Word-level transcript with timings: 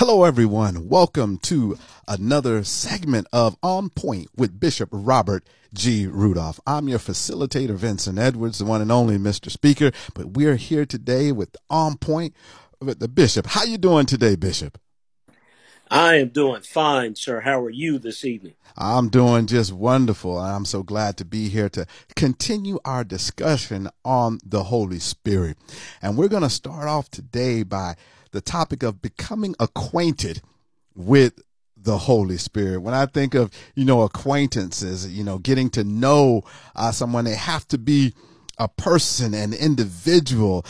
Hello, 0.00 0.24
everyone. 0.24 0.88
Welcome 0.88 1.36
to 1.40 1.76
another 2.08 2.64
segment 2.64 3.26
of 3.34 3.58
On 3.62 3.90
Point 3.90 4.28
with 4.34 4.58
Bishop 4.58 4.88
Robert 4.90 5.46
G. 5.74 6.06
Rudolph. 6.06 6.58
I'm 6.66 6.88
your 6.88 6.98
facilitator, 6.98 7.74
Vincent 7.74 8.18
Edwards, 8.18 8.60
the 8.60 8.64
one 8.64 8.80
and 8.80 8.90
only 8.90 9.18
Mr. 9.18 9.50
Speaker. 9.50 9.92
But 10.14 10.28
we're 10.28 10.56
here 10.56 10.86
today 10.86 11.32
with 11.32 11.54
On 11.68 11.98
Point 11.98 12.34
with 12.80 12.98
the 12.98 13.08
Bishop. 13.08 13.48
How 13.48 13.64
you 13.64 13.76
doing 13.76 14.06
today, 14.06 14.36
Bishop? 14.36 14.78
I 15.90 16.14
am 16.14 16.30
doing 16.30 16.62
fine, 16.62 17.14
sir. 17.14 17.40
How 17.40 17.60
are 17.60 17.68
you 17.68 17.98
this 17.98 18.24
evening? 18.24 18.54
I'm 18.78 19.10
doing 19.10 19.44
just 19.44 19.70
wonderful. 19.70 20.38
I'm 20.38 20.64
so 20.64 20.82
glad 20.82 21.18
to 21.18 21.26
be 21.26 21.50
here 21.50 21.68
to 21.68 21.84
continue 22.16 22.78
our 22.86 23.04
discussion 23.04 23.90
on 24.02 24.38
the 24.42 24.62
Holy 24.62 24.98
Spirit. 24.98 25.58
And 26.00 26.16
we're 26.16 26.28
going 26.28 26.42
to 26.42 26.48
start 26.48 26.88
off 26.88 27.10
today 27.10 27.64
by 27.64 27.96
the 28.32 28.40
topic 28.40 28.82
of 28.82 29.02
becoming 29.02 29.54
acquainted 29.58 30.42
with 30.94 31.40
the 31.76 31.98
Holy 31.98 32.36
Spirit. 32.36 32.80
When 32.80 32.94
I 32.94 33.06
think 33.06 33.34
of, 33.34 33.50
you 33.74 33.84
know, 33.84 34.02
acquaintances, 34.02 35.10
you 35.10 35.24
know, 35.24 35.38
getting 35.38 35.70
to 35.70 35.84
know 35.84 36.42
uh, 36.76 36.92
someone, 36.92 37.24
they 37.24 37.34
have 37.34 37.66
to 37.68 37.78
be 37.78 38.12
a 38.58 38.68
person, 38.68 39.34
an 39.34 39.52
individual. 39.52 40.64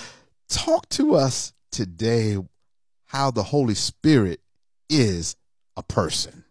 Talk 0.48 0.88
to 0.90 1.14
us 1.14 1.52
today 1.70 2.36
how 3.06 3.30
the 3.30 3.42
Holy 3.42 3.74
Spirit 3.74 4.40
is 4.88 5.36
a 5.76 5.82
person. 5.82 6.44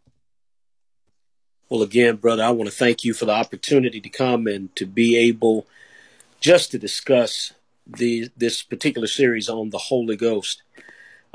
Well, 1.70 1.84
again, 1.84 2.16
brother, 2.16 2.44
I 2.44 2.50
want 2.50 2.70
to 2.70 2.76
thank 2.76 3.04
you 3.04 3.14
for 3.14 3.26
the 3.26 3.32
opportunity 3.32 4.02
to 4.02 4.10
come 4.10 4.48
and 4.48 4.76
to 4.76 4.86
be 4.86 5.16
able 5.16 5.68
just 6.42 6.72
to 6.72 6.80
discuss 6.80 7.54
the 7.86 8.30
this 8.36 8.64
particular 8.64 9.08
series 9.08 9.50
on 9.50 9.70
the 9.70 9.78
Holy 9.78 10.16
Ghost. 10.16 10.64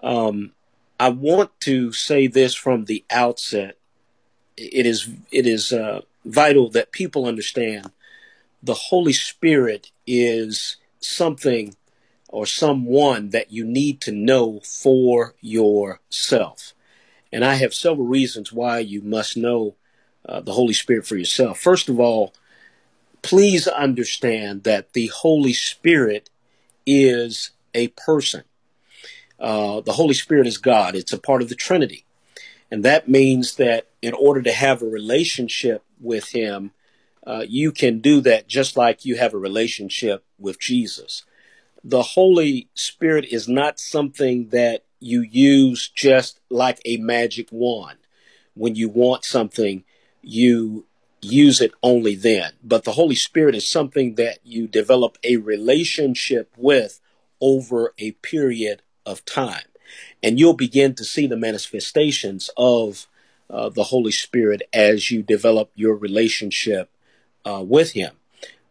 Um, 0.02 0.52
I 0.98 1.08
want 1.08 1.58
to 1.60 1.92
say 1.92 2.26
this 2.26 2.54
from 2.54 2.84
the 2.84 3.04
outset. 3.10 3.76
It 4.56 4.86
is 4.86 5.09
it 5.32 5.46
is 5.46 5.73
uh, 5.73 6.02
vital 6.24 6.70
that 6.70 6.92
people 6.92 7.26
understand 7.26 7.90
the 8.62 8.74
Holy 8.74 9.12
Spirit 9.12 9.90
is 10.06 10.76
something 11.01 11.76
or 12.28 12.46
someone 12.46 13.30
that 13.30 13.52
you 13.52 13.64
need 13.64 14.01
to 14.01 14.12
know 14.12 14.60
for 14.60 15.34
yourself. 15.40 16.73
And 17.32 17.45
I 17.45 17.54
have 17.54 17.74
several 17.74 18.06
reasons 18.06 18.52
why 18.52 18.79
you 18.79 19.02
must 19.02 19.36
know 19.36 19.74
uh, 20.26 20.40
the 20.40 20.52
Holy 20.52 20.73
Spirit 20.73 21.06
for 21.06 21.16
yourself. 21.16 21.58
First 21.58 21.88
of 21.88 22.01
all, 22.01 22.32
please 23.23 23.68
understand 23.68 24.64
that 24.64 24.95
the 24.95 25.08
Holy 25.08 25.52
Spirit 25.52 26.30
is 26.86 27.51
a 27.74 27.88
person. 27.88 28.45
Uh, 29.38 29.80
the 29.80 29.93
Holy 29.93 30.15
Spirit 30.15 30.46
is 30.46 30.59
God. 30.59 30.95
It's 30.95 31.13
a 31.13 31.18
part 31.18 31.43
of 31.43 31.49
the 31.49 31.54
Trinity. 31.54 32.04
And 32.71 32.85
that 32.85 33.09
means 33.09 33.57
that 33.57 33.88
in 34.02 34.15
order 34.15 34.43
to 34.43 34.52
have 34.52 34.82
a 34.82 34.87
relationship 34.87 35.85
with 36.01 36.30
Him, 36.30 36.73
uh, 37.26 37.45
you 37.49 37.73
can 37.73 38.01
do 38.01 38.21
that 38.23 38.49
just 38.49 38.76
like 38.76 39.04
you 39.04 39.16
have 39.16 39.35
a 39.35 39.38
relationship 39.38 40.24
with 40.38 40.60
Jesus. 40.60 41.24
The 41.82 42.02
Holy 42.02 42.68
Spirit 42.74 43.26
is 43.26 43.49
not 43.49 43.79
something 43.79 44.49
that 44.49 44.85
you 45.01 45.21
use 45.21 45.88
just 45.88 46.41
like 46.51 46.80
a 46.85 46.96
magic 46.96 47.48
wand. 47.51 47.98
When 48.54 48.74
you 48.74 48.88
want 48.88 49.24
something, 49.24 49.85
you 50.23 50.87
use 51.21 51.60
it 51.60 51.73
only 51.82 52.15
then. 52.15 52.52
But 52.63 52.85
the 52.85 52.93
Holy 52.93 53.15
Spirit 53.15 53.54
is 53.54 53.69
something 53.69 54.15
that 54.15 54.38
you 54.45 54.66
develop 54.66 55.19
a 55.24 55.37
relationship 55.37 56.52
with 56.57 57.01
over 57.41 57.93
a 57.98 58.13
period 58.13 58.82
of 59.07 59.24
time. 59.24 59.65
And 60.23 60.38
you'll 60.38 60.55
begin 60.55 60.95
to 60.95 61.05
see 61.05 61.27
the 61.27 61.37
manifestations 61.37 62.51
of 62.57 63.07
uh, 63.51 63.69
the 63.69 63.85
Holy 63.85 64.12
Spirit 64.12 64.62
as 64.72 65.10
you 65.10 65.22
develop 65.22 65.71
your 65.75 65.94
relationship 65.94 66.91
uh, 67.44 67.62
with 67.65 67.93
Him. 67.93 68.12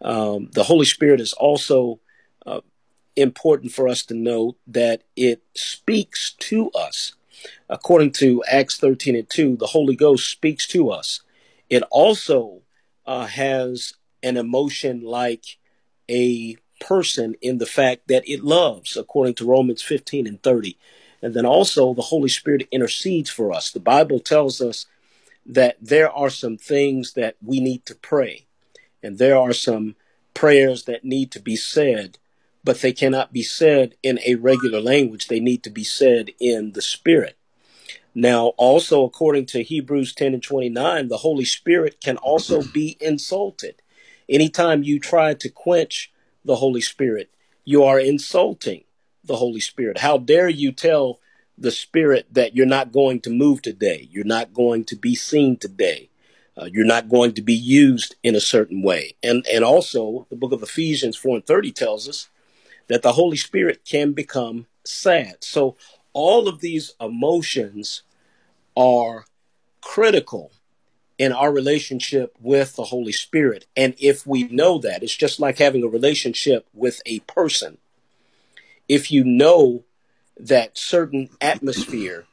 Um, 0.02 0.50
the 0.52 0.64
Holy 0.64 0.86
Spirit 0.86 1.22
is 1.22 1.34
also 1.34 2.00
uh, 2.46 2.62
important 3.16 3.72
for 3.72 3.88
us 3.88 4.04
to 4.06 4.14
know 4.14 4.56
that 4.68 5.04
it 5.16 5.44
speaks 5.56 6.34
to 6.40 6.72
us. 6.72 7.14
According 7.70 8.12
to 8.14 8.44
Acts 8.50 8.78
13 8.78 9.16
and 9.16 9.30
2, 9.30 9.58
the 9.58 9.68
Holy 9.68 9.96
Ghost 9.96 10.30
speaks 10.30 10.68
to 10.68 10.90
us. 10.90 11.22
It 11.70 11.84
also 11.92 12.62
uh, 13.06 13.28
has 13.28 13.94
an 14.22 14.38
emotion 14.38 15.02
like 15.02 15.58
a 16.10 16.58
person 16.84 17.36
in 17.42 17.58
the 17.58 17.66
fact 17.66 18.08
that 18.08 18.28
it 18.28 18.44
loves, 18.44 18.98
according 18.98 19.36
to 19.36 19.46
Romans 19.46 19.82
15 19.82 20.28
and 20.28 20.42
30. 20.44 20.78
And 21.22 21.34
then 21.34 21.46
also 21.46 21.94
the 21.94 22.02
Holy 22.02 22.30
Spirit 22.30 22.68
intercedes 22.72 23.30
for 23.30 23.54
us. 23.54 23.72
The 23.72 23.80
Bible 23.80 24.20
tells 24.20 24.60
us 24.62 24.86
that 25.46 25.78
there 25.82 26.12
are 26.12 26.30
some 26.30 26.58
things 26.58 27.14
that 27.14 27.36
we 27.42 27.60
need 27.60 27.86
to 27.86 27.96
pray, 27.96 28.46
and 29.02 29.18
there 29.18 29.38
are 29.38 29.54
some 29.54 29.96
prayers 30.34 30.84
that 30.84 31.04
need 31.04 31.32
to 31.32 31.40
be 31.40 31.56
said, 31.56 32.18
but 32.64 32.82
they 32.82 32.94
cannot 32.94 33.34
be 33.34 33.44
said 33.44 33.96
in 34.04 34.20
a 34.26 34.36
regular 34.36 34.80
language. 34.80 35.28
They 35.28 35.40
need 35.40 35.64
to 35.64 35.70
be 35.70 35.84
said 35.84 36.32
in 36.40 36.74
the 36.74 36.82
Spirit. 36.82 37.38
Now, 38.16 38.48
also 38.58 39.04
according 39.04 39.48
to 39.48 39.64
Hebrews 39.64 40.14
10 40.14 40.36
and 40.36 40.44
29, 40.44 41.08
the 41.08 41.18
Holy 41.18 41.46
Spirit 41.46 42.00
can 42.00 42.18
also 42.18 42.62
be 42.62 42.98
insulted. 43.02 43.82
Anytime 44.30 44.84
you 44.84 45.00
try 45.00 45.34
to 45.34 45.50
quench 45.50 46.13
the 46.46 46.58
Holy 46.58 46.82
Spirit. 46.82 47.30
You 47.66 47.84
are 47.84 48.00
insulting 48.00 48.84
the 49.24 49.38
Holy 49.38 49.60
Spirit. 49.60 50.00
How 50.00 50.18
dare 50.18 50.50
you 50.50 50.72
tell 50.72 51.20
the 51.58 51.72
Spirit 51.72 52.28
that 52.32 52.56
you're 52.56 52.66
not 52.66 52.92
going 52.92 53.22
to 53.22 53.30
move 53.30 53.62
today? 53.62 54.08
You're 54.12 54.26
not 54.26 54.54
going 54.54 54.84
to 54.86 54.96
be 54.96 55.16
seen 55.16 55.58
today. 55.58 56.10
Uh, 56.56 56.66
you're 56.66 56.86
not 56.86 57.10
going 57.10 57.34
to 57.34 57.42
be 57.42 57.54
used 57.54 58.16
in 58.22 58.36
a 58.36 58.42
certain 58.42 58.84
way. 58.84 59.16
And, 59.24 59.46
and 59.52 59.64
also, 59.64 60.28
the 60.30 60.36
book 60.36 60.52
of 60.52 60.62
Ephesians 60.62 61.18
4 61.18 61.38
and 61.38 61.46
30 61.46 61.72
tells 61.72 62.08
us 62.08 62.30
that 62.88 63.02
the 63.02 63.14
Holy 63.14 63.38
Spirit 63.38 63.82
can 63.86 64.14
become 64.14 64.68
sad. 64.86 65.44
So, 65.44 65.78
all 66.12 66.48
of 66.48 66.60
these 66.60 66.94
emotions 67.02 68.04
are 68.78 69.26
critical 69.82 70.52
in 71.18 71.32
our 71.32 71.52
relationship 71.52 72.36
with 72.40 72.76
the 72.76 72.86
Holy 72.86 73.12
Spirit. 73.12 73.66
And 73.76 73.96
if 74.00 74.26
we 74.26 74.44
know 74.44 74.78
that, 74.80 75.04
it's 75.04 75.16
just 75.16 75.40
like 75.40 75.58
having 75.58 75.84
a 75.84 75.88
relationship 75.88 76.68
with 76.74 77.02
a 77.06 77.20
person. 77.22 77.78
If 78.90 79.12
you 79.12 79.24
know 79.24 79.84
that 80.38 80.78
certain 80.78 81.30
atmosphere 81.40 82.26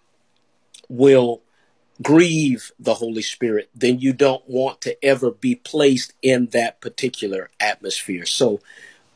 will 0.89 1.43
grieve 2.03 2.73
the 2.79 2.95
Holy 2.95 3.23
Spirit, 3.23 3.69
then 3.75 3.99
you 4.01 4.13
don't 4.13 4.49
want 4.49 4.81
to 4.83 5.05
ever 5.05 5.31
be 5.31 5.55
placed 5.55 6.15
in 6.23 6.47
that 6.47 6.81
particular 6.81 7.51
atmosphere. 7.61 8.25
So 8.25 8.61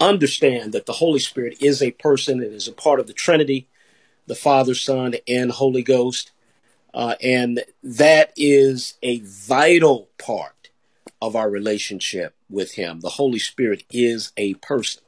understand 0.00 0.72
that 0.72 0.86
the 0.86 0.94
Holy 0.94 1.20
Spirit 1.20 1.56
is 1.60 1.82
a 1.82 1.92
person, 1.92 2.42
it 2.42 2.52
is 2.52 2.68
a 2.68 2.72
part 2.72 3.00
of 3.00 3.06
the 3.06 3.12
Trinity, 3.12 3.66
the 4.26 4.34
Father, 4.34 4.74
Son, 4.74 5.14
and 5.26 5.50
Holy 5.50 5.82
Ghost. 5.82 6.30
Uh, 6.94 7.16
and 7.20 7.64
that 7.82 8.32
is 8.36 8.94
a 9.02 9.18
vital 9.20 10.08
part 10.16 10.70
of 11.20 11.34
our 11.34 11.50
relationship 11.50 12.34
with 12.48 12.74
Him. 12.74 13.00
The 13.00 13.10
Holy 13.10 13.40
Spirit 13.40 13.82
is 13.90 14.32
a 14.36 14.54
person. 14.54 15.02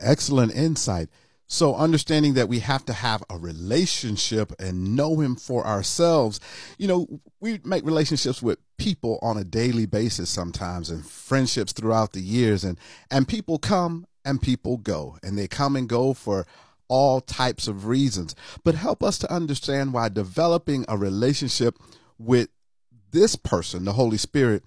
Excellent 0.00 0.54
insight. 0.54 1.08
So, 1.46 1.74
understanding 1.76 2.34
that 2.34 2.48
we 2.48 2.58
have 2.58 2.84
to 2.86 2.92
have 2.92 3.22
a 3.30 3.38
relationship 3.38 4.52
and 4.58 4.96
know 4.96 5.20
Him 5.20 5.36
for 5.36 5.66
ourselves, 5.66 6.40
you 6.76 6.88
know, 6.88 7.20
we 7.40 7.60
make 7.64 7.86
relationships 7.86 8.42
with 8.42 8.58
people 8.76 9.18
on 9.22 9.38
a 9.38 9.44
daily 9.44 9.86
basis 9.86 10.28
sometimes 10.28 10.90
and 10.90 11.06
friendships 11.06 11.72
throughout 11.72 12.12
the 12.12 12.20
years. 12.20 12.64
And, 12.64 12.78
and 13.10 13.26
people 13.26 13.58
come 13.58 14.06
and 14.24 14.42
people 14.42 14.76
go, 14.76 15.18
and 15.22 15.38
they 15.38 15.48
come 15.48 15.74
and 15.74 15.88
go 15.88 16.12
for 16.12 16.46
all 16.88 17.20
types 17.20 17.68
of 17.68 17.86
reasons, 17.86 18.34
but 18.64 18.74
help 18.74 19.02
us 19.02 19.18
to 19.18 19.32
understand 19.32 19.92
why 19.92 20.08
developing 20.08 20.84
a 20.88 20.96
relationship 20.96 21.78
with 22.18 22.48
this 23.10 23.36
person, 23.36 23.84
the 23.84 23.92
Holy 23.92 24.18
Spirit, 24.18 24.62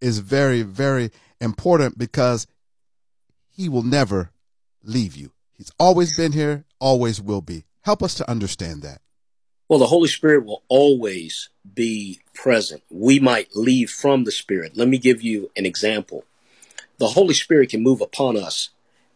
is 0.00 0.18
very, 0.18 0.62
very 0.62 1.10
important 1.40 1.98
because 1.98 2.46
he 3.50 3.68
will 3.68 3.82
never 3.82 4.30
leave 4.82 5.16
you. 5.16 5.32
He's 5.52 5.70
always 5.78 6.16
been 6.16 6.32
here, 6.32 6.64
always 6.80 7.20
will 7.20 7.40
be. 7.40 7.64
Help 7.82 8.02
us 8.02 8.14
to 8.16 8.28
understand 8.28 8.82
that. 8.82 9.00
Well, 9.68 9.78
the 9.78 9.86
Holy 9.86 10.08
Spirit 10.08 10.44
will 10.44 10.62
always 10.68 11.48
be 11.74 12.20
present. 12.34 12.82
We 12.90 13.18
might 13.18 13.56
leave 13.56 13.90
from 13.90 14.24
the 14.24 14.32
Spirit. 14.32 14.76
Let 14.76 14.88
me 14.88 14.98
give 14.98 15.22
you 15.22 15.50
an 15.56 15.64
example. 15.64 16.24
The 16.98 17.08
Holy 17.08 17.34
Spirit 17.34 17.70
can 17.70 17.82
move 17.82 18.00
upon 18.00 18.36
us 18.36 18.70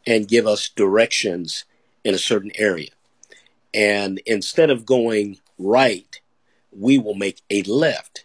and 0.07 0.29
give 0.29 0.47
us 0.47 0.69
directions 0.69 1.65
in 2.09 2.15
a 2.15 2.19
certain 2.19 2.51
area. 2.55 2.89
And 3.75 4.19
instead 4.25 4.71
of 4.71 4.87
going 4.87 5.39
right, 5.59 6.21
we 6.73 6.97
will 6.97 7.15
make 7.15 7.43
a 7.51 7.63
left. 7.65 8.25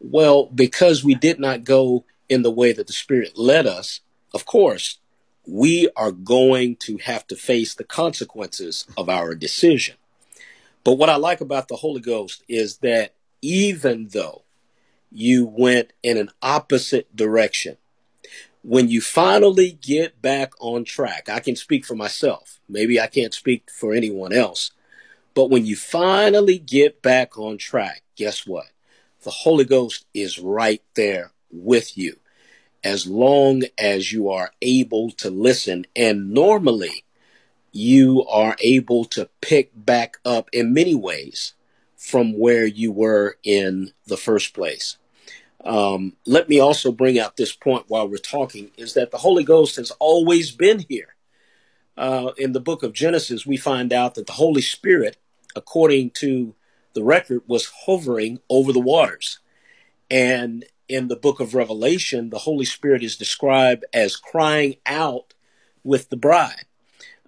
Well, 0.00 0.46
because 0.46 1.04
we 1.04 1.14
did 1.14 1.38
not 1.38 1.62
go 1.62 2.04
in 2.28 2.42
the 2.42 2.50
way 2.50 2.72
that 2.72 2.88
the 2.88 2.92
Spirit 2.92 3.38
led 3.38 3.68
us, 3.68 4.00
of 4.34 4.44
course, 4.44 4.98
we 5.46 5.88
are 5.96 6.10
going 6.10 6.74
to 6.76 6.96
have 6.98 7.24
to 7.28 7.36
face 7.36 7.74
the 7.74 7.84
consequences 7.84 8.84
of 8.96 9.08
our 9.08 9.36
decision. 9.36 9.94
But 10.82 10.94
what 10.94 11.08
I 11.08 11.16
like 11.16 11.40
about 11.40 11.68
the 11.68 11.76
Holy 11.76 12.00
Ghost 12.00 12.42
is 12.48 12.78
that 12.78 13.14
even 13.42 14.08
though 14.08 14.42
you 15.12 15.46
went 15.46 15.92
in 16.02 16.16
an 16.16 16.30
opposite 16.42 17.14
direction, 17.14 17.76
when 18.64 18.88
you 18.88 19.02
finally 19.02 19.72
get 19.72 20.22
back 20.22 20.54
on 20.58 20.84
track, 20.84 21.28
I 21.28 21.38
can 21.40 21.54
speak 21.54 21.84
for 21.84 21.94
myself. 21.94 22.60
Maybe 22.66 22.98
I 22.98 23.08
can't 23.08 23.34
speak 23.34 23.70
for 23.70 23.92
anyone 23.92 24.32
else. 24.32 24.70
But 25.34 25.50
when 25.50 25.66
you 25.66 25.76
finally 25.76 26.58
get 26.58 27.02
back 27.02 27.36
on 27.36 27.58
track, 27.58 28.02
guess 28.16 28.46
what? 28.46 28.68
The 29.22 29.30
Holy 29.30 29.66
Ghost 29.66 30.06
is 30.14 30.38
right 30.38 30.82
there 30.94 31.32
with 31.50 31.98
you 31.98 32.16
as 32.82 33.06
long 33.06 33.64
as 33.76 34.12
you 34.12 34.30
are 34.30 34.52
able 34.62 35.10
to 35.10 35.28
listen. 35.28 35.84
And 35.94 36.30
normally 36.30 37.04
you 37.70 38.24
are 38.30 38.56
able 38.60 39.04
to 39.06 39.28
pick 39.42 39.72
back 39.74 40.16
up 40.24 40.48
in 40.54 40.72
many 40.72 40.94
ways 40.94 41.52
from 41.96 42.38
where 42.38 42.64
you 42.64 42.92
were 42.92 43.36
in 43.42 43.92
the 44.06 44.16
first 44.16 44.54
place. 44.54 44.96
Um, 45.64 46.14
let 46.26 46.48
me 46.48 46.60
also 46.60 46.92
bring 46.92 47.18
out 47.18 47.36
this 47.36 47.54
point 47.54 47.86
while 47.88 48.08
we're 48.08 48.18
talking 48.18 48.70
is 48.76 48.94
that 48.94 49.10
the 49.10 49.18
Holy 49.18 49.44
Ghost 49.44 49.76
has 49.76 49.90
always 49.92 50.50
been 50.50 50.84
here. 50.88 51.14
Uh, 51.96 52.32
in 52.36 52.52
the 52.52 52.60
book 52.60 52.82
of 52.82 52.92
Genesis, 52.92 53.46
we 53.46 53.56
find 53.56 53.92
out 53.92 54.14
that 54.14 54.26
the 54.26 54.32
Holy 54.32 54.60
Spirit, 54.60 55.16
according 55.56 56.10
to 56.10 56.54
the 56.92 57.02
record, 57.02 57.42
was 57.46 57.72
hovering 57.86 58.40
over 58.50 58.72
the 58.72 58.80
waters. 58.80 59.38
And 60.10 60.64
in 60.88 61.08
the 61.08 61.16
book 61.16 61.40
of 61.40 61.54
Revelation, 61.54 62.30
the 62.30 62.40
Holy 62.40 62.66
Spirit 62.66 63.02
is 63.02 63.16
described 63.16 63.84
as 63.92 64.16
crying 64.16 64.76
out 64.84 65.32
with 65.82 66.10
the 66.10 66.16
bride. 66.16 66.66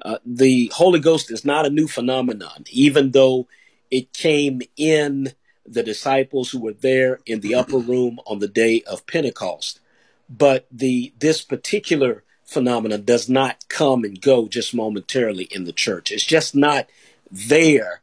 Uh, 0.02 0.18
the 0.26 0.70
Holy 0.74 1.00
Ghost 1.00 1.30
is 1.30 1.44
not 1.44 1.64
a 1.64 1.70
new 1.70 1.88
phenomenon, 1.88 2.64
even 2.70 3.12
though 3.12 3.48
it 3.90 4.12
came 4.12 4.60
in 4.76 5.32
the 5.66 5.82
disciples 5.82 6.50
who 6.50 6.60
were 6.60 6.72
there 6.72 7.20
in 7.26 7.40
the 7.40 7.54
upper 7.54 7.78
room 7.78 8.20
on 8.26 8.38
the 8.38 8.48
day 8.48 8.82
of 8.86 9.06
Pentecost. 9.06 9.80
But 10.28 10.66
the 10.70 11.12
this 11.18 11.42
particular 11.42 12.24
phenomenon 12.44 13.04
does 13.04 13.28
not 13.28 13.68
come 13.68 14.04
and 14.04 14.20
go 14.20 14.48
just 14.48 14.74
momentarily 14.74 15.44
in 15.50 15.64
the 15.64 15.72
church. 15.72 16.10
It's 16.10 16.24
just 16.24 16.54
not 16.54 16.88
there 17.30 18.00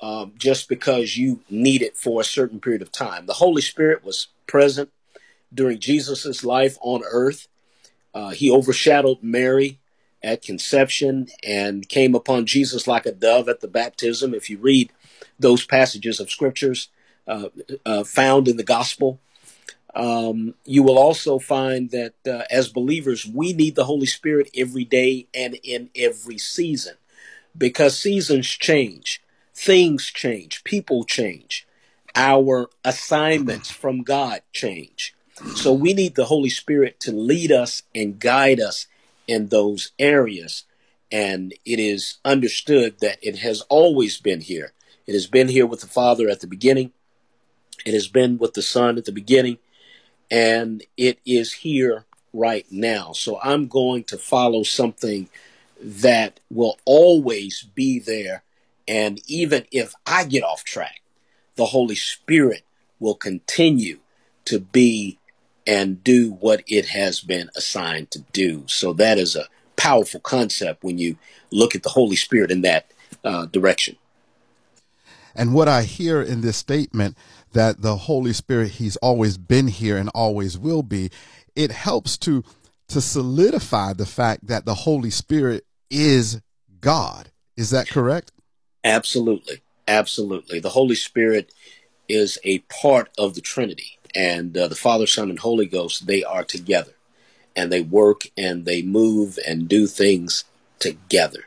um, 0.00 0.32
just 0.36 0.68
because 0.68 1.16
you 1.16 1.40
need 1.48 1.82
it 1.82 1.96
for 1.96 2.20
a 2.20 2.24
certain 2.24 2.60
period 2.60 2.82
of 2.82 2.92
time. 2.92 3.26
The 3.26 3.34
Holy 3.34 3.62
Spirit 3.62 4.04
was 4.04 4.28
present 4.46 4.90
during 5.52 5.78
Jesus's 5.78 6.44
life 6.44 6.76
on 6.80 7.02
earth. 7.10 7.48
Uh, 8.12 8.30
he 8.30 8.50
overshadowed 8.50 9.22
Mary 9.22 9.78
at 10.22 10.42
conception 10.42 11.28
and 11.46 11.88
came 11.88 12.14
upon 12.14 12.46
Jesus 12.46 12.86
like 12.86 13.06
a 13.06 13.12
dove 13.12 13.48
at 13.48 13.60
the 13.60 13.68
baptism. 13.68 14.34
If 14.34 14.50
you 14.50 14.58
read 14.58 14.90
those 15.38 15.64
passages 15.64 16.20
of 16.20 16.30
scriptures 16.30 16.88
found 18.04 18.48
in 18.48 18.56
the 18.56 18.64
gospel, 18.64 19.20
um, 19.94 20.54
you 20.64 20.82
will 20.82 20.98
also 20.98 21.38
find 21.38 21.90
that 21.90 22.14
uh, 22.26 22.42
as 22.50 22.68
believers, 22.68 23.24
we 23.26 23.52
need 23.52 23.76
the 23.76 23.84
Holy 23.84 24.06
Spirit 24.06 24.50
every 24.56 24.84
day 24.84 25.28
and 25.32 25.56
in 25.62 25.90
every 25.94 26.38
season 26.38 26.94
because 27.56 27.98
seasons 27.98 28.48
change, 28.48 29.22
things 29.54 30.06
change, 30.06 30.64
people 30.64 31.04
change, 31.04 31.66
our 32.16 32.68
assignments 32.84 33.70
from 33.70 34.02
God 34.02 34.42
change. 34.52 35.14
So 35.54 35.72
we 35.72 35.94
need 35.94 36.14
the 36.14 36.26
Holy 36.26 36.48
Spirit 36.48 36.98
to 37.00 37.12
lead 37.12 37.52
us 37.52 37.82
and 37.94 38.18
guide 38.18 38.60
us 38.60 38.86
in 39.26 39.48
those 39.48 39.92
areas. 39.98 40.64
And 41.10 41.54
it 41.64 41.78
is 41.78 42.18
understood 42.24 43.00
that 43.00 43.18
it 43.22 43.38
has 43.38 43.60
always 43.62 44.18
been 44.20 44.40
here. 44.40 44.72
It 45.06 45.12
has 45.12 45.26
been 45.26 45.48
here 45.48 45.66
with 45.66 45.80
the 45.80 45.86
Father 45.86 46.28
at 46.28 46.40
the 46.40 46.46
beginning. 46.46 46.92
It 47.84 47.94
has 47.94 48.08
been 48.08 48.38
with 48.38 48.54
the 48.54 48.62
Son 48.62 48.98
at 48.98 49.04
the 49.04 49.12
beginning. 49.12 49.58
And 50.30 50.82
it 50.96 51.18
is 51.24 51.52
here 51.52 52.06
right 52.32 52.66
now. 52.70 53.12
So 53.12 53.38
I'm 53.42 53.68
going 53.68 54.04
to 54.04 54.18
follow 54.18 54.62
something 54.62 55.28
that 55.80 56.40
will 56.50 56.78
always 56.84 57.62
be 57.74 57.98
there. 57.98 58.42
And 58.88 59.20
even 59.26 59.64
if 59.70 59.94
I 60.06 60.24
get 60.24 60.42
off 60.42 60.64
track, 60.64 61.02
the 61.56 61.66
Holy 61.66 61.94
Spirit 61.94 62.62
will 62.98 63.14
continue 63.14 63.98
to 64.46 64.58
be 64.58 65.18
and 65.66 66.02
do 66.04 66.32
what 66.32 66.62
it 66.66 66.86
has 66.86 67.20
been 67.20 67.50
assigned 67.56 68.10
to 68.10 68.20
do. 68.32 68.64
So 68.66 68.92
that 68.94 69.18
is 69.18 69.36
a 69.36 69.48
powerful 69.76 70.20
concept 70.20 70.84
when 70.84 70.98
you 70.98 71.16
look 71.50 71.74
at 71.74 71.82
the 71.82 71.90
Holy 71.90 72.16
Spirit 72.16 72.50
in 72.50 72.62
that 72.62 72.90
uh, 73.24 73.46
direction. 73.46 73.96
And 75.34 75.54
what 75.54 75.68
I 75.68 75.82
hear 75.82 76.22
in 76.22 76.40
this 76.40 76.56
statement 76.56 77.16
that 77.52 77.82
the 77.82 77.96
Holy 77.96 78.32
Spirit, 78.32 78.72
He's 78.72 78.96
always 78.96 79.36
been 79.38 79.68
here 79.68 79.96
and 79.96 80.08
always 80.10 80.58
will 80.58 80.82
be, 80.82 81.10
it 81.54 81.70
helps 81.70 82.16
to 82.18 82.44
to 82.88 83.00
solidify 83.00 83.94
the 83.94 84.06
fact 84.06 84.46
that 84.46 84.66
the 84.66 84.74
Holy 84.74 85.10
Spirit 85.10 85.64
is 85.90 86.40
God. 86.80 87.30
Is 87.56 87.70
that 87.70 87.88
correct? 87.88 88.30
Absolutely. 88.84 89.62
Absolutely. 89.88 90.60
The 90.60 90.70
Holy 90.70 90.94
Spirit 90.94 91.50
is 92.08 92.38
a 92.44 92.58
part 92.60 93.10
of 93.16 93.34
the 93.34 93.40
Trinity 93.40 93.98
and 94.14 94.56
uh, 94.56 94.68
the 94.68 94.74
Father, 94.74 95.06
Son, 95.06 95.30
and 95.30 95.38
Holy 95.38 95.66
Ghost, 95.66 96.06
they 96.06 96.22
are 96.22 96.44
together 96.44 96.92
and 97.56 97.72
they 97.72 97.80
work 97.80 98.22
and 98.36 98.64
they 98.64 98.82
move 98.82 99.38
and 99.46 99.68
do 99.68 99.86
things 99.86 100.44
together. 100.78 101.46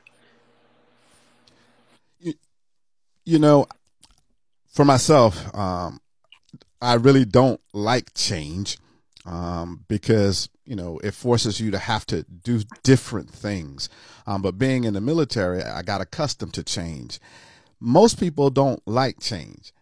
You, 2.19 2.34
you 3.25 3.39
know, 3.39 3.68
for 4.77 4.85
myself, 4.85 5.56
um, 5.56 6.00
I 6.79 6.94
really 6.94 7.25
don't 7.25 7.59
like 7.74 8.13
change 8.13 8.77
um, 9.25 9.83
because 9.88 10.50
you 10.65 10.75
know 10.75 11.00
it 11.03 11.15
forces 11.15 11.59
you 11.59 11.71
to 11.71 11.79
have 11.79 12.06
to 12.06 12.21
do 12.21 12.62
different 12.83 13.31
things. 13.31 13.89
Um, 14.27 14.44
but 14.44 14.59
being 14.59 14.83
in 14.83 14.94
the 14.94 15.01
military, 15.01 15.63
I 15.63 15.81
got 15.81 16.01
accustomed 16.01 16.53
to 16.53 16.63
change. 16.63 17.19
Most 17.79 18.19
people 18.19 18.51
don't 18.51 18.79
like 18.88 19.19
change, 19.19 19.74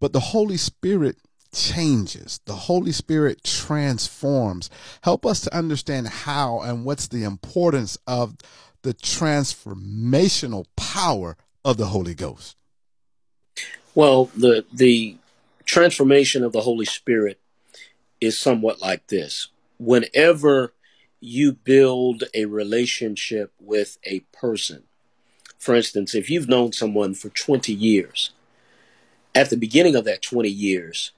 but 0.00 0.12
the 0.12 0.18
Holy 0.34 0.56
Spirit 0.56 1.18
changes. 1.54 2.40
The 2.44 2.56
Holy 2.66 2.90
Spirit 2.90 3.44
transforms. 3.44 4.70
Help 5.04 5.24
us 5.24 5.40
to 5.42 5.56
understand 5.56 6.08
how 6.08 6.62
and 6.62 6.84
what's 6.84 7.06
the 7.06 7.22
importance 7.22 7.96
of 8.08 8.34
the 8.82 8.94
transformational 8.94 10.66
power 10.74 11.36
of 11.64 11.76
the 11.76 11.86
Holy 11.86 12.16
Ghost. 12.16 12.56
Well, 13.94 14.26
the 14.36 14.64
the 14.72 15.16
transformation 15.64 16.42
of 16.42 16.52
the 16.52 16.62
Holy 16.62 16.86
Spirit 16.86 17.38
is 18.20 18.38
somewhat 18.38 18.80
like 18.80 19.08
this. 19.08 19.48
Whenever 19.78 20.72
you 21.20 21.52
build 21.52 22.24
a 22.34 22.46
relationship 22.46 23.52
with 23.60 23.98
a 24.04 24.20
person, 24.32 24.84
for 25.58 25.74
instance, 25.74 26.14
if 26.14 26.30
you've 26.30 26.48
known 26.48 26.72
someone 26.72 27.14
for 27.14 27.28
20 27.28 27.72
years, 27.72 28.30
at 29.34 29.50
the 29.50 29.56
beginning 29.56 29.94
of 29.94 30.04
that 30.04 30.22
20 30.22 30.48
years, 30.48 31.12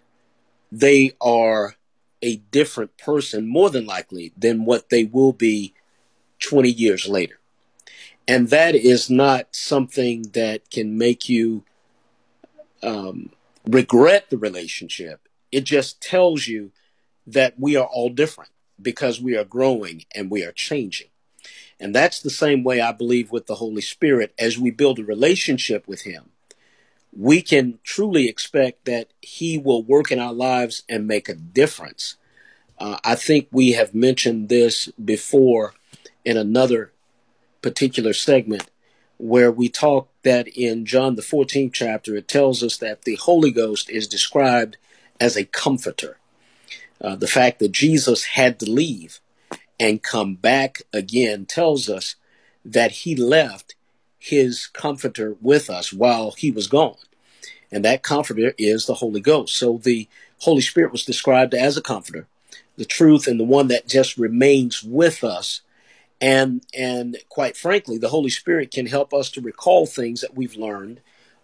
they 0.70 1.12
are 1.20 1.76
a 2.20 2.36
different 2.36 2.96
person, 2.96 3.46
more 3.46 3.70
than 3.70 3.86
likely, 3.86 4.32
than 4.36 4.64
what 4.64 4.88
they 4.88 5.04
will 5.04 5.32
be 5.32 5.74
20 6.40 6.70
years 6.70 7.06
later. 7.06 7.38
And 8.26 8.48
that 8.48 8.74
is 8.74 9.10
not 9.10 9.54
something 9.54 10.22
that 10.32 10.70
can 10.70 10.96
make 10.96 11.28
you 11.28 11.64
um, 12.84 13.30
regret 13.66 14.30
the 14.30 14.38
relationship. 14.38 15.28
It 15.50 15.64
just 15.64 16.00
tells 16.00 16.46
you 16.46 16.72
that 17.26 17.58
we 17.58 17.76
are 17.76 17.86
all 17.86 18.10
different 18.10 18.50
because 18.80 19.20
we 19.20 19.36
are 19.36 19.44
growing 19.44 20.04
and 20.14 20.30
we 20.30 20.44
are 20.44 20.52
changing. 20.52 21.08
And 21.80 21.94
that's 21.94 22.20
the 22.20 22.30
same 22.30 22.62
way 22.64 22.80
I 22.80 22.92
believe 22.92 23.30
with 23.30 23.46
the 23.46 23.56
Holy 23.56 23.82
Spirit 23.82 24.34
as 24.38 24.58
we 24.58 24.70
build 24.70 24.98
a 24.98 25.04
relationship 25.04 25.88
with 25.88 26.02
Him 26.02 26.30
we 27.16 27.42
can 27.42 27.78
truly 27.84 28.28
expect 28.28 28.84
that 28.84 29.08
He 29.20 29.58
will 29.58 29.82
work 29.82 30.10
in 30.10 30.18
our 30.18 30.32
lives 30.32 30.82
and 30.88 31.06
make 31.06 31.28
a 31.28 31.34
difference. 31.34 32.16
Uh, 32.78 32.98
I 33.04 33.14
think 33.14 33.48
we 33.50 33.72
have 33.72 33.94
mentioned 33.94 34.48
this 34.48 34.88
before 35.02 35.74
in 36.24 36.36
another 36.36 36.92
particular 37.62 38.12
segment 38.12 38.68
where 39.24 39.50
we 39.50 39.70
talk 39.70 40.10
that 40.22 40.46
in 40.48 40.84
John 40.84 41.14
the 41.14 41.22
14th 41.22 41.72
chapter, 41.72 42.14
it 42.14 42.28
tells 42.28 42.62
us 42.62 42.76
that 42.76 43.02
the 43.02 43.14
Holy 43.14 43.50
Ghost 43.50 43.88
is 43.88 44.06
described 44.06 44.76
as 45.18 45.34
a 45.34 45.46
comforter. 45.46 46.18
Uh, 47.00 47.16
the 47.16 47.26
fact 47.26 47.58
that 47.58 47.72
Jesus 47.72 48.24
had 48.24 48.58
to 48.58 48.70
leave 48.70 49.20
and 49.80 50.02
come 50.02 50.34
back 50.34 50.82
again 50.92 51.46
tells 51.46 51.88
us 51.88 52.16
that 52.66 52.90
he 52.90 53.16
left 53.16 53.74
his 54.18 54.66
comforter 54.66 55.36
with 55.40 55.70
us 55.70 55.90
while 55.90 56.32
he 56.32 56.50
was 56.50 56.66
gone. 56.66 56.98
And 57.72 57.82
that 57.82 58.02
comforter 58.02 58.52
is 58.58 58.84
the 58.84 58.94
Holy 58.96 59.20
Ghost. 59.20 59.56
So 59.56 59.78
the 59.78 60.06
Holy 60.40 60.60
Spirit 60.60 60.92
was 60.92 61.02
described 61.02 61.54
as 61.54 61.78
a 61.78 61.82
comforter, 61.82 62.26
the 62.76 62.84
truth 62.84 63.26
and 63.26 63.40
the 63.40 63.44
one 63.44 63.68
that 63.68 63.88
just 63.88 64.18
remains 64.18 64.84
with 64.84 65.24
us. 65.24 65.62
And, 66.24 66.64
and 66.72 67.18
quite 67.28 67.54
frankly, 67.54 67.98
the 67.98 68.08
Holy 68.08 68.30
Spirit 68.30 68.70
can 68.70 68.86
help 68.86 69.12
us 69.12 69.28
to 69.32 69.42
recall 69.42 69.84
things 69.84 70.22
that 70.22 70.34
we've 70.34 70.56
learned 70.56 71.02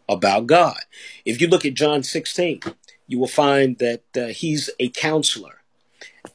about 0.08 0.46
God. 0.46 0.78
If 1.26 1.38
you 1.38 1.48
look 1.48 1.66
at 1.66 1.74
John 1.74 2.02
16, 2.02 2.62
you 3.06 3.18
will 3.18 3.26
find 3.26 3.76
that 3.76 4.04
uh, 4.16 4.28
he's 4.28 4.70
a 4.80 4.88
counselor 4.88 5.60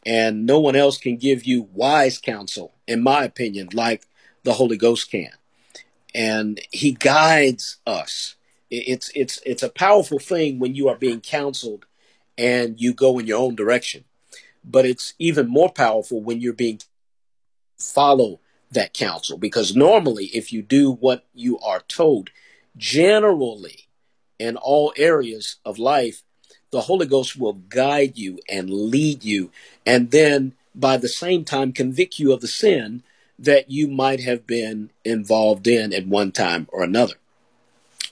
and 0.05 0.45
no 0.45 0.59
one 0.59 0.75
else 0.75 0.99
can 0.99 1.17
give 1.17 1.43
you 1.43 1.69
wise 1.73 2.19
counsel, 2.19 2.75
in 2.87 3.01
my 3.01 3.23
opinion, 3.23 3.69
like 3.73 4.05
the 4.43 4.53
Holy 4.53 4.77
Ghost 4.77 5.09
can. 5.09 5.31
And 6.13 6.61
he 6.71 6.91
guides 6.91 7.77
us. 7.87 8.35
It's, 8.69 9.09
it's, 9.15 9.41
it's 9.43 9.63
a 9.63 9.69
powerful 9.69 10.19
thing 10.19 10.59
when 10.59 10.75
you 10.75 10.87
are 10.87 10.97
being 10.97 11.21
counseled 11.21 11.87
and 12.37 12.79
you 12.79 12.93
go 12.93 13.17
in 13.17 13.25
your 13.25 13.39
own 13.39 13.55
direction. 13.55 14.03
But 14.63 14.85
it's 14.85 15.15
even 15.17 15.47
more 15.47 15.71
powerful 15.71 16.21
when 16.21 16.41
you're 16.41 16.53
being 16.53 16.81
follow 17.77 18.39
that 18.71 18.93
counsel. 18.93 19.37
Because 19.37 19.75
normally 19.75 20.25
if 20.25 20.51
you 20.51 20.61
do 20.61 20.91
what 20.91 21.25
you 21.33 21.59
are 21.59 21.81
told, 21.87 22.29
generally 22.77 23.87
in 24.39 24.57
all 24.57 24.93
areas 24.97 25.57
of 25.65 25.79
life, 25.79 26.23
the 26.71 26.81
Holy 26.81 27.05
Ghost 27.05 27.37
will 27.37 27.53
guide 27.53 28.17
you 28.17 28.39
and 28.49 28.69
lead 28.69 29.23
you, 29.23 29.49
and 29.85 30.11
then 30.11 30.53
by 30.73 30.97
the 30.97 31.07
same 31.07 31.45
time 31.45 31.71
convict 31.71 32.19
you 32.19 32.33
of 32.33 32.41
the 32.41 32.47
sin 32.49 33.01
that 33.39 33.71
you 33.71 33.87
might 33.87 34.19
have 34.21 34.45
been 34.45 34.89
involved 35.05 35.67
in 35.67 35.93
at 35.93 36.07
one 36.07 36.31
time 36.31 36.67
or 36.71 36.83
another. 36.83 37.15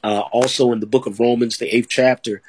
Uh, 0.03 0.21
also, 0.31 0.71
in 0.71 0.79
the 0.79 0.85
book 0.85 1.05
of 1.05 1.19
Romans, 1.19 1.57
the 1.57 1.75
eighth 1.75 1.89
chapter, 1.89 2.41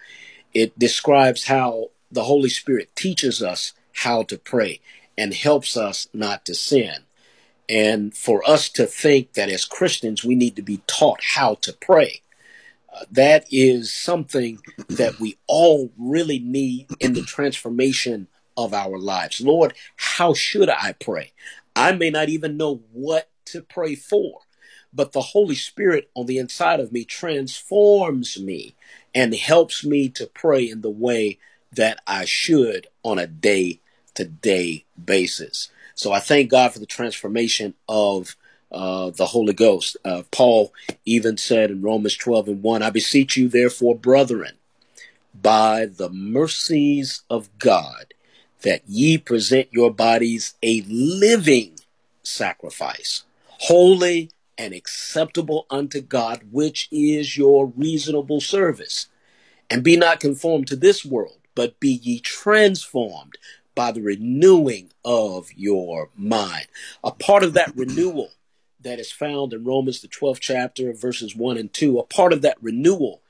it 0.52 0.76
describes 0.78 1.46
how 1.46 1.90
the 2.10 2.24
Holy 2.24 2.48
Spirit 2.48 2.94
teaches 2.94 3.42
us 3.42 3.72
how 3.92 4.22
to 4.24 4.38
pray 4.38 4.80
and 5.16 5.34
helps 5.34 5.76
us 5.76 6.08
not 6.12 6.44
to 6.46 6.54
sin. 6.54 7.04
And 7.68 8.14
for 8.14 8.48
us 8.48 8.68
to 8.70 8.86
think 8.86 9.32
that 9.34 9.48
as 9.48 9.64
Christians, 9.64 10.24
we 10.24 10.34
need 10.34 10.56
to 10.56 10.62
be 10.62 10.82
taught 10.86 11.20
how 11.22 11.54
to 11.56 11.72
pray 11.72 12.22
uh, 12.94 13.04
that 13.10 13.44
is 13.50 13.92
something 13.92 14.60
that 14.88 15.18
we 15.18 15.36
all 15.46 15.90
really 15.98 16.38
need 16.38 16.86
in 17.00 17.12
the 17.14 17.22
transformation 17.22 18.28
of 18.56 18.72
our 18.72 18.98
lives. 18.98 19.40
Lord, 19.40 19.74
how 19.96 20.32
should 20.32 20.68
I 20.68 20.92
pray? 20.92 21.32
I 21.74 21.92
may 21.92 22.10
not 22.10 22.28
even 22.28 22.56
know 22.56 22.82
what 22.92 23.28
to 23.46 23.62
pray 23.62 23.96
for, 23.96 24.40
but 24.92 25.12
the 25.12 25.20
Holy 25.20 25.56
Spirit 25.56 26.08
on 26.14 26.26
the 26.26 26.38
inside 26.38 26.78
of 26.78 26.92
me 26.92 27.04
transforms 27.04 28.38
me 28.38 28.76
and 29.12 29.34
helps 29.34 29.84
me 29.84 30.08
to 30.10 30.26
pray 30.26 30.68
in 30.68 30.82
the 30.82 30.90
way 30.90 31.38
that 31.72 32.00
I 32.06 32.24
should 32.24 32.86
on 33.02 33.18
a 33.18 33.26
day 33.26 33.80
to 34.14 34.24
day 34.24 34.84
basis. 35.02 35.70
So 35.94 36.12
I 36.12 36.20
thank 36.20 36.50
God 36.50 36.72
for 36.72 36.78
the 36.78 36.86
transformation 36.86 37.74
of 37.88 38.36
uh, 38.72 39.10
the 39.10 39.26
Holy 39.26 39.52
Ghost. 39.52 39.96
Uh, 40.04 40.22
Paul 40.30 40.72
even 41.04 41.36
said 41.36 41.70
in 41.70 41.82
Romans 41.82 42.16
12 42.16 42.48
and 42.48 42.62
1, 42.62 42.82
I 42.82 42.90
beseech 42.90 43.36
you, 43.36 43.48
therefore, 43.48 43.94
brethren, 43.96 44.54
by 45.40 45.86
the 45.86 46.10
mercies 46.10 47.22
of 47.30 47.48
God, 47.58 48.14
that 48.62 48.82
ye 48.86 49.18
present 49.18 49.68
your 49.70 49.92
bodies 49.92 50.54
a 50.62 50.82
living 50.88 51.74
sacrifice, 52.22 53.24
holy 53.46 54.30
and 54.56 54.72
acceptable 54.72 55.66
unto 55.70 56.00
God, 56.00 56.42
which 56.50 56.88
is 56.90 57.36
your 57.36 57.66
reasonable 57.76 58.40
service. 58.40 59.08
And 59.70 59.82
be 59.82 59.96
not 59.96 60.20
conformed 60.20 60.66
to 60.68 60.76
this 60.76 61.04
world, 61.04 61.38
but 61.54 61.80
be 61.80 61.90
ye 61.90 62.20
transformed 62.20 63.38
by 63.74 63.92
the 63.92 64.02
renewing 64.02 64.90
of 65.04 65.52
your 65.56 66.10
mind. 66.16 66.66
A 67.02 67.10
part 67.10 67.42
of 67.42 67.54
that 67.54 67.76
renewal 67.76 68.30
that 68.80 69.00
is 69.00 69.10
found 69.10 69.52
in 69.52 69.64
Romans, 69.64 70.00
the 70.00 70.08
12th 70.08 70.40
chapter, 70.40 70.92
verses 70.92 71.34
1 71.34 71.56
and 71.56 71.72
2, 71.72 71.98
a 71.98 72.04
part 72.04 72.32
of 72.32 72.42
that 72.42 72.58
renewal 72.62 73.22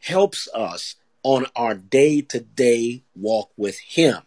helps 0.00 0.48
us 0.54 0.96
on 1.22 1.46
our 1.56 1.74
day 1.74 2.20
to 2.22 2.40
day 2.40 3.02
walk 3.16 3.50
with 3.56 3.78
Him. 3.78 4.22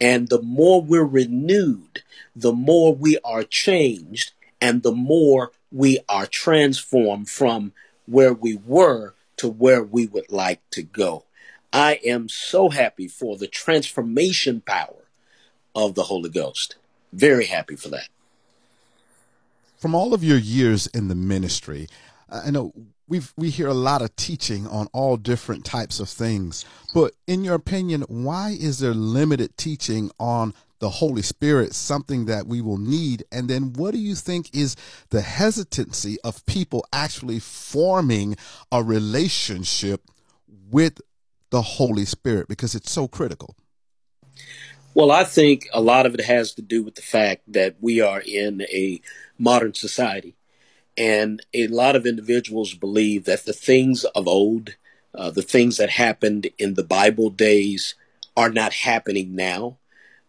And 0.00 0.28
the 0.28 0.42
more 0.42 0.82
we're 0.82 1.04
renewed, 1.04 2.02
the 2.34 2.52
more 2.52 2.94
we 2.94 3.18
are 3.24 3.44
changed, 3.44 4.32
and 4.60 4.82
the 4.82 4.92
more 4.92 5.52
we 5.70 5.98
are 6.08 6.26
transformed 6.26 7.28
from 7.28 7.72
where 8.06 8.34
we 8.34 8.56
were 8.56 9.14
to 9.36 9.48
where 9.48 9.82
we 9.82 10.06
would 10.06 10.30
like 10.30 10.60
to 10.70 10.82
go. 10.82 11.24
I 11.72 12.00
am 12.04 12.28
so 12.28 12.68
happy 12.68 13.08
for 13.08 13.36
the 13.36 13.46
transformation 13.46 14.60
power 14.60 15.01
of 15.74 15.94
the 15.94 16.04
Holy 16.04 16.30
Ghost. 16.30 16.76
Very 17.12 17.46
happy 17.46 17.76
for 17.76 17.88
that 17.90 18.08
from 19.82 19.96
all 19.96 20.14
of 20.14 20.22
your 20.22 20.38
years 20.38 20.86
in 20.86 21.08
the 21.08 21.14
ministry, 21.16 21.88
I 22.30 22.52
know 22.52 22.72
we 23.08 23.20
we 23.36 23.50
hear 23.50 23.66
a 23.66 23.74
lot 23.74 24.00
of 24.00 24.14
teaching 24.14 24.64
on 24.68 24.86
all 24.92 25.16
different 25.16 25.64
types 25.64 25.98
of 25.98 26.08
things. 26.08 26.64
But 26.94 27.14
in 27.26 27.42
your 27.42 27.56
opinion, 27.56 28.02
why 28.02 28.56
is 28.58 28.78
there 28.78 28.94
limited 28.94 29.56
teaching 29.56 30.12
on 30.20 30.54
the 30.78 30.88
Holy 30.88 31.22
Spirit, 31.22 31.74
something 31.74 32.26
that 32.26 32.46
we 32.46 32.60
will 32.60 32.78
need? 32.78 33.24
And 33.32 33.50
then 33.50 33.72
what 33.72 33.90
do 33.90 33.98
you 33.98 34.14
think 34.14 34.54
is 34.54 34.76
the 35.10 35.20
hesitancy 35.20 36.16
of 36.22 36.46
people 36.46 36.86
actually 36.92 37.40
forming 37.40 38.36
a 38.70 38.84
relationship 38.84 40.02
with 40.70 41.00
the 41.50 41.62
Holy 41.62 42.04
Spirit 42.04 42.46
because 42.46 42.76
it's 42.76 42.92
so 42.92 43.08
critical? 43.08 43.56
Well, 44.94 45.10
I 45.10 45.24
think 45.24 45.68
a 45.72 45.80
lot 45.80 46.04
of 46.04 46.12
it 46.14 46.24
has 46.24 46.52
to 46.54 46.62
do 46.62 46.82
with 46.82 46.96
the 46.96 47.02
fact 47.02 47.50
that 47.50 47.76
we 47.80 48.02
are 48.02 48.20
in 48.20 48.60
a 48.62 49.00
modern 49.38 49.72
society. 49.72 50.36
And 50.98 51.40
a 51.54 51.66
lot 51.68 51.96
of 51.96 52.04
individuals 52.04 52.74
believe 52.74 53.24
that 53.24 53.46
the 53.46 53.54
things 53.54 54.04
of 54.04 54.28
old, 54.28 54.76
uh, 55.14 55.30
the 55.30 55.40
things 55.40 55.78
that 55.78 55.88
happened 55.88 56.48
in 56.58 56.74
the 56.74 56.84
Bible 56.84 57.30
days, 57.30 57.94
are 58.36 58.50
not 58.50 58.74
happening 58.74 59.34
now. 59.34 59.78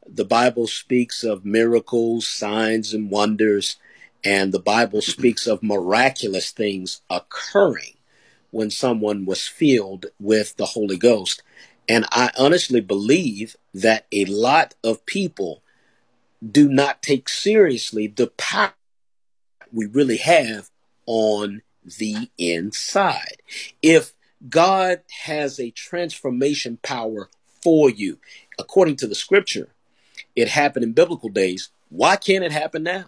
The 0.07 0.25
Bible 0.25 0.67
speaks 0.67 1.25
of 1.25 1.43
miracles, 1.43 2.25
signs, 2.25 2.93
and 2.93 3.11
wonders, 3.11 3.75
and 4.23 4.53
the 4.53 4.59
Bible 4.59 5.01
speaks 5.01 5.45
of 5.45 5.61
miraculous 5.61 6.51
things 6.51 7.01
occurring 7.09 7.97
when 8.51 8.69
someone 8.69 9.25
was 9.25 9.45
filled 9.45 10.05
with 10.21 10.55
the 10.55 10.67
Holy 10.67 10.97
Ghost. 10.97 11.43
And 11.87 12.05
I 12.11 12.31
honestly 12.37 12.81
believe 12.81 13.55
that 13.73 14.05
a 14.11 14.25
lot 14.25 14.75
of 14.83 15.05
people 15.05 15.63
do 16.51 16.67
not 16.69 17.01
take 17.01 17.29
seriously 17.29 18.07
the 18.07 18.27
power 18.27 18.73
we 19.71 19.85
really 19.85 20.17
have 20.17 20.69
on 21.05 21.61
the 21.83 22.29
inside. 22.37 23.41
If 23.81 24.13
God 24.49 25.01
has 25.23 25.59
a 25.59 25.71
transformation 25.71 26.77
power 26.83 27.29
for 27.61 27.89
you, 27.89 28.19
according 28.59 28.97
to 28.97 29.07
the 29.07 29.15
scripture, 29.15 29.69
it 30.35 30.49
happened 30.49 30.83
in 30.83 30.93
biblical 30.93 31.29
days. 31.29 31.69
Why 31.89 32.15
can't 32.15 32.43
it 32.43 32.51
happen 32.51 32.83
now? 32.83 33.05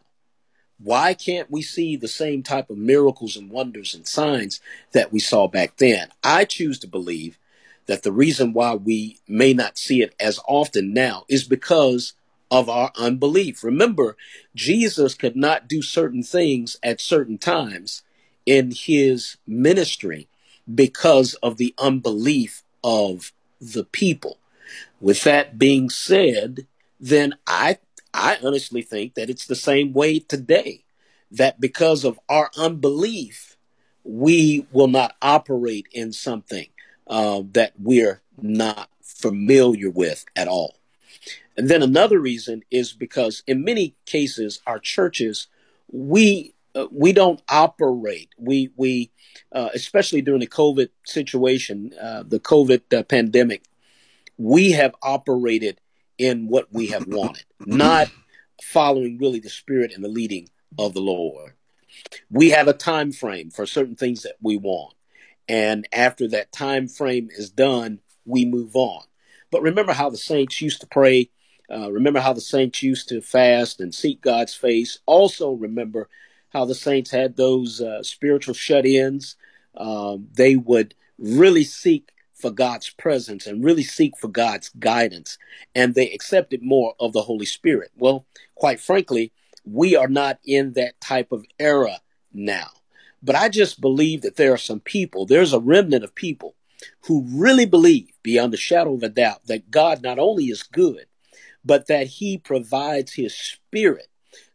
Why 0.77 1.13
can't 1.13 1.50
we 1.50 1.62
see 1.62 1.96
the 1.96 2.08
same 2.08 2.44
type 2.44 2.70
of 2.70 2.77
miracles 2.77 3.38
and 3.38 3.50
wonders 3.50 3.94
and 3.94 4.05
signs 4.08 4.60
that 4.91 5.12
we 5.12 5.20
saw 5.20 5.48
back 5.48 5.77
then? 5.77 6.10
I 6.24 6.46
choose 6.46 6.79
to 6.79 6.88
believe 6.88 7.38
that 7.88 8.04
the 8.04 8.12
reason 8.12 8.54
why 8.54 8.75
we 8.75 9.20
may 9.27 9.54
not 9.54 9.77
see 9.77 10.01
it 10.01 10.15
as 10.20 10.39
often 10.48 10.94
now 10.94 11.25
is 11.30 11.44
because 11.44 12.13
of 12.51 12.70
our 12.70 12.92
unbelief. 12.96 13.63
Remember, 13.63 14.15
Jesus 14.56 15.13
could 15.13 15.36
not 15.36 15.68
do 15.68 15.82
certain 15.82 16.24
things 16.24 16.77
at 16.84 17.01
certain 17.01 17.38
times 17.38 18.04
in 18.46 18.72
his 18.72 19.38
ministry 19.48 20.27
because 20.74 21.34
of 21.36 21.58
the 21.58 21.74
unbelief 21.77 22.63
of 22.84 23.32
the 23.60 23.84
people. 23.84 24.38
With 25.00 25.24
that 25.24 25.58
being 25.58 25.89
said, 25.89 26.68
then 27.00 27.36
I 27.48 27.80
I 28.13 28.38
honestly 28.42 28.82
think 28.82 29.15
that 29.15 29.30
it's 29.30 29.46
the 29.46 29.56
same 29.56 29.92
way 29.92 30.20
today 30.20 30.86
that 31.32 31.60
because 31.60 32.06
of 32.06 32.20
our 32.30 32.50
unbelief 32.58 33.58
we 34.04 34.65
will 34.72 34.88
not 34.88 35.15
operate 35.22 35.88
in 35.92 36.13
something 36.13 36.68
uh, 37.08 37.42
that 37.52 37.74
we're 37.80 38.22
not 38.42 38.90
familiar 39.02 39.90
with 39.90 40.26
at 40.36 40.48
all. 40.48 40.76
And 41.58 41.70
then 41.70 41.82
another 41.82 42.20
reason 42.20 42.64
is 42.70 42.94
because 42.94 43.44
in 43.48 43.64
many 43.64 43.96
cases, 44.06 44.62
our 44.68 44.80
churches, 44.80 45.48
we 45.92 46.54
uh, 46.76 46.88
we 46.92 47.14
don't 47.14 47.42
operate. 47.48 48.30
We 48.38 48.72
we 48.76 49.12
uh, 49.52 49.70
especially 49.74 50.22
during 50.22 50.42
the 50.42 50.48
COVID 50.48 50.90
situation, 51.06 51.94
uh, 52.02 52.24
the 52.28 52.40
COVID 52.40 52.94
uh, 52.94 53.04
pandemic, 53.04 53.64
we 54.38 54.72
have 54.72 54.96
operated 55.02 55.80
in 56.18 56.48
what 56.48 56.68
we 56.72 56.88
have 56.88 57.08
wanted, 57.08 57.46
not 57.60 58.10
following 58.62 59.18
really 59.18 59.40
the 59.40 59.50
spirit 59.50 59.92
and 59.94 60.04
the 60.04 60.10
leading 60.10 60.50
of 60.78 60.94
the 60.94 61.02
Lord. 61.02 61.54
We 62.30 62.50
have 62.50 62.68
a 62.68 62.74
time 62.74 63.12
frame 63.12 63.50
for 63.50 63.66
certain 63.66 63.96
things 63.96 64.24
that 64.24 64.36
we 64.42 64.58
want, 64.58 64.95
and 65.48 65.88
after 65.92 66.28
that 66.30 66.52
time 66.52 66.88
frame 66.88 67.30
is 67.32 67.50
done, 67.50 68.00
we 68.25 68.46
move 68.46 68.75
on. 68.75 69.04
But 69.52 69.62
remember 69.62 69.94
how 69.94 70.10
the 70.10 70.18
saints 70.18 70.62
used 70.62 70.82
to 70.82 70.88
pray 70.88 71.30
uh, 71.72 71.92
remember 71.92 72.20
how 72.20 72.34
the 72.34 72.42
saints 72.42 72.84
used 72.84 73.10
to 73.10 73.22
fast 73.22 73.80
and 73.80 73.94
seek 73.94 74.22
God's 74.22 74.54
face. 74.54 75.00
Also, 75.06 75.52
remember 75.52 76.10
how 76.50 76.66
the 76.66 76.75
saints 76.75 77.12
had 77.12 77.36
those 77.36 77.82
uh, 77.82 78.04
spiritual 78.04 78.54
shut 78.54 78.86
ins. 78.86 79.36
Um, 79.75 80.28
they 80.34 80.56
would 80.56 80.96
really 81.18 81.64
seek 81.64 82.12
for 82.34 82.52
God's 82.52 82.90
presence 82.90 83.48
and 83.48 83.64
really 83.64 83.84
seek 83.84 84.18
for 84.18 84.28
God's 84.28 84.70
guidance, 84.78 85.38
and 85.74 85.96
they 85.96 86.12
accepted 86.12 86.62
more 86.62 86.94
of 87.00 87.14
the 87.14 87.24
Holy 87.24 87.46
Spirit. 87.46 87.92
Well, 87.96 88.25
quite 88.56 88.80
frankly, 88.80 89.32
we 89.64 89.96
are 89.96 90.10
not 90.10 90.40
in 90.46 90.74
that 90.74 91.00
type 91.02 91.32
of 91.32 91.46
era 91.58 92.02
now. 92.34 92.68
But 93.25 93.36
I 93.36 93.50
just 93.50 93.82
believe 93.82 94.22
that 94.22 94.36
there 94.36 94.53
are 94.53 94.58
some 94.58 94.79
people, 94.79 95.25
there's 95.25 95.51
a 95.51 95.60
remnant 95.60 96.03
of 96.03 96.13
people 96.13 96.55
who 97.08 97.25
really 97.27 97.65
believe 97.65 98.12
beyond 98.22 98.53
the 98.53 98.58
shadow 98.58 98.94
of 98.94 99.01
a 99.01 99.10
doubt 99.10 99.48
that 99.48 99.72
God 99.72 100.03
not 100.03 100.20
only 100.20 100.46
is 100.46 100.62
good, 100.62 101.05
but 101.63 101.88
that 101.88 102.05
he 102.05 102.38
provides 102.38 103.13
his 103.13 103.36
spirit 103.36 104.08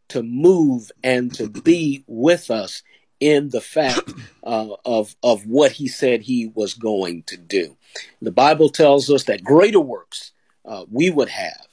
to 0.07 0.23
move 0.23 0.89
and 1.03 1.33
to 1.33 1.49
be 1.49 2.05
with 2.07 2.49
us 2.49 2.81
in 3.19 3.49
the 3.49 3.61
fact 3.61 4.13
uh, 4.43 4.75
of 4.85 5.15
of 5.21 5.45
what 5.45 5.73
he 5.73 5.87
said 5.89 6.21
he 6.21 6.51
was 6.55 6.73
going 6.73 7.23
to 7.23 7.37
do. 7.37 7.77
The 8.21 8.31
Bible 8.31 8.69
tells 8.69 9.09
us 9.09 9.25
that 9.25 9.43
greater 9.43 9.81
works 9.81 10.31
uh, 10.65 10.85
we 10.89 11.09
would 11.09 11.29
have. 11.29 11.67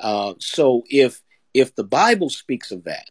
Uh, 0.00 0.34
so 0.38 0.82
if 0.90 1.22
if 1.54 1.74
the 1.76 1.84
Bible 1.84 2.28
speaks 2.28 2.72
of 2.72 2.84
that, 2.84 3.10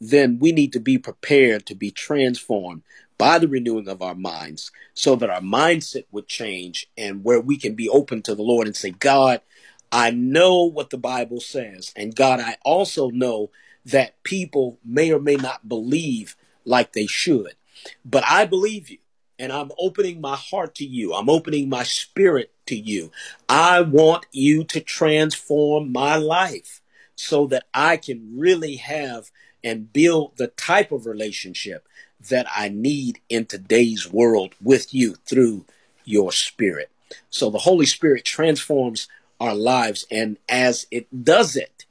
then 0.00 0.38
we 0.38 0.52
need 0.52 0.72
to 0.72 0.80
be 0.80 0.98
prepared 0.98 1.66
to 1.66 1.74
be 1.74 1.90
transformed 1.90 2.82
by 3.18 3.38
the 3.38 3.48
renewing 3.48 3.86
of 3.86 4.00
our 4.00 4.14
minds 4.14 4.72
so 4.94 5.14
that 5.14 5.28
our 5.28 5.42
mindset 5.42 6.04
would 6.10 6.26
change 6.26 6.88
and 6.96 7.22
where 7.22 7.40
we 7.40 7.56
can 7.58 7.74
be 7.74 7.88
open 7.88 8.22
to 8.22 8.34
the 8.34 8.42
Lord 8.42 8.66
and 8.66 8.74
say, 8.74 8.90
God, 8.90 9.42
I 9.92 10.10
know 10.10 10.64
what 10.64 10.90
the 10.90 10.98
Bible 10.98 11.40
says. 11.40 11.92
And 11.94 12.16
God, 12.16 12.40
I 12.40 12.56
also 12.64 13.10
know 13.10 13.50
that 13.84 14.22
people 14.22 14.78
may 14.84 15.12
or 15.12 15.20
may 15.20 15.36
not 15.36 15.68
believe 15.68 16.36
like 16.64 16.92
they 16.92 17.06
should. 17.06 17.54
But 18.04 18.24
I 18.26 18.46
believe 18.46 18.88
you, 18.88 18.98
and 19.38 19.52
I'm 19.52 19.70
opening 19.78 20.20
my 20.20 20.36
heart 20.36 20.74
to 20.76 20.84
you. 20.84 21.14
I'm 21.14 21.28
opening 21.28 21.68
my 21.68 21.82
spirit 21.82 22.52
to 22.66 22.76
you. 22.76 23.10
I 23.48 23.80
want 23.80 24.26
you 24.32 24.64
to 24.64 24.80
transform 24.80 25.92
my 25.92 26.16
life 26.16 26.80
so 27.16 27.46
that 27.48 27.64
I 27.74 27.96
can 27.96 28.38
really 28.38 28.76
have 28.76 29.30
and 29.62 29.92
build 29.92 30.36
the 30.36 30.48
type 30.48 30.92
of 30.92 31.06
relationship 31.06 31.86
that 32.28 32.46
I 32.54 32.68
need 32.68 33.20
in 33.28 33.46
today's 33.46 34.10
world 34.10 34.54
with 34.62 34.92
you 34.92 35.14
through 35.26 35.64
your 36.04 36.32
spirit. 36.32 36.90
So 37.30 37.50
the 37.50 37.58
Holy 37.58 37.86
Spirit 37.86 38.24
transforms 38.24 39.08
our 39.40 39.54
lives, 39.54 40.06
and 40.10 40.36
as 40.48 40.86
it 40.90 41.24
does 41.24 41.56
it, 41.56 41.86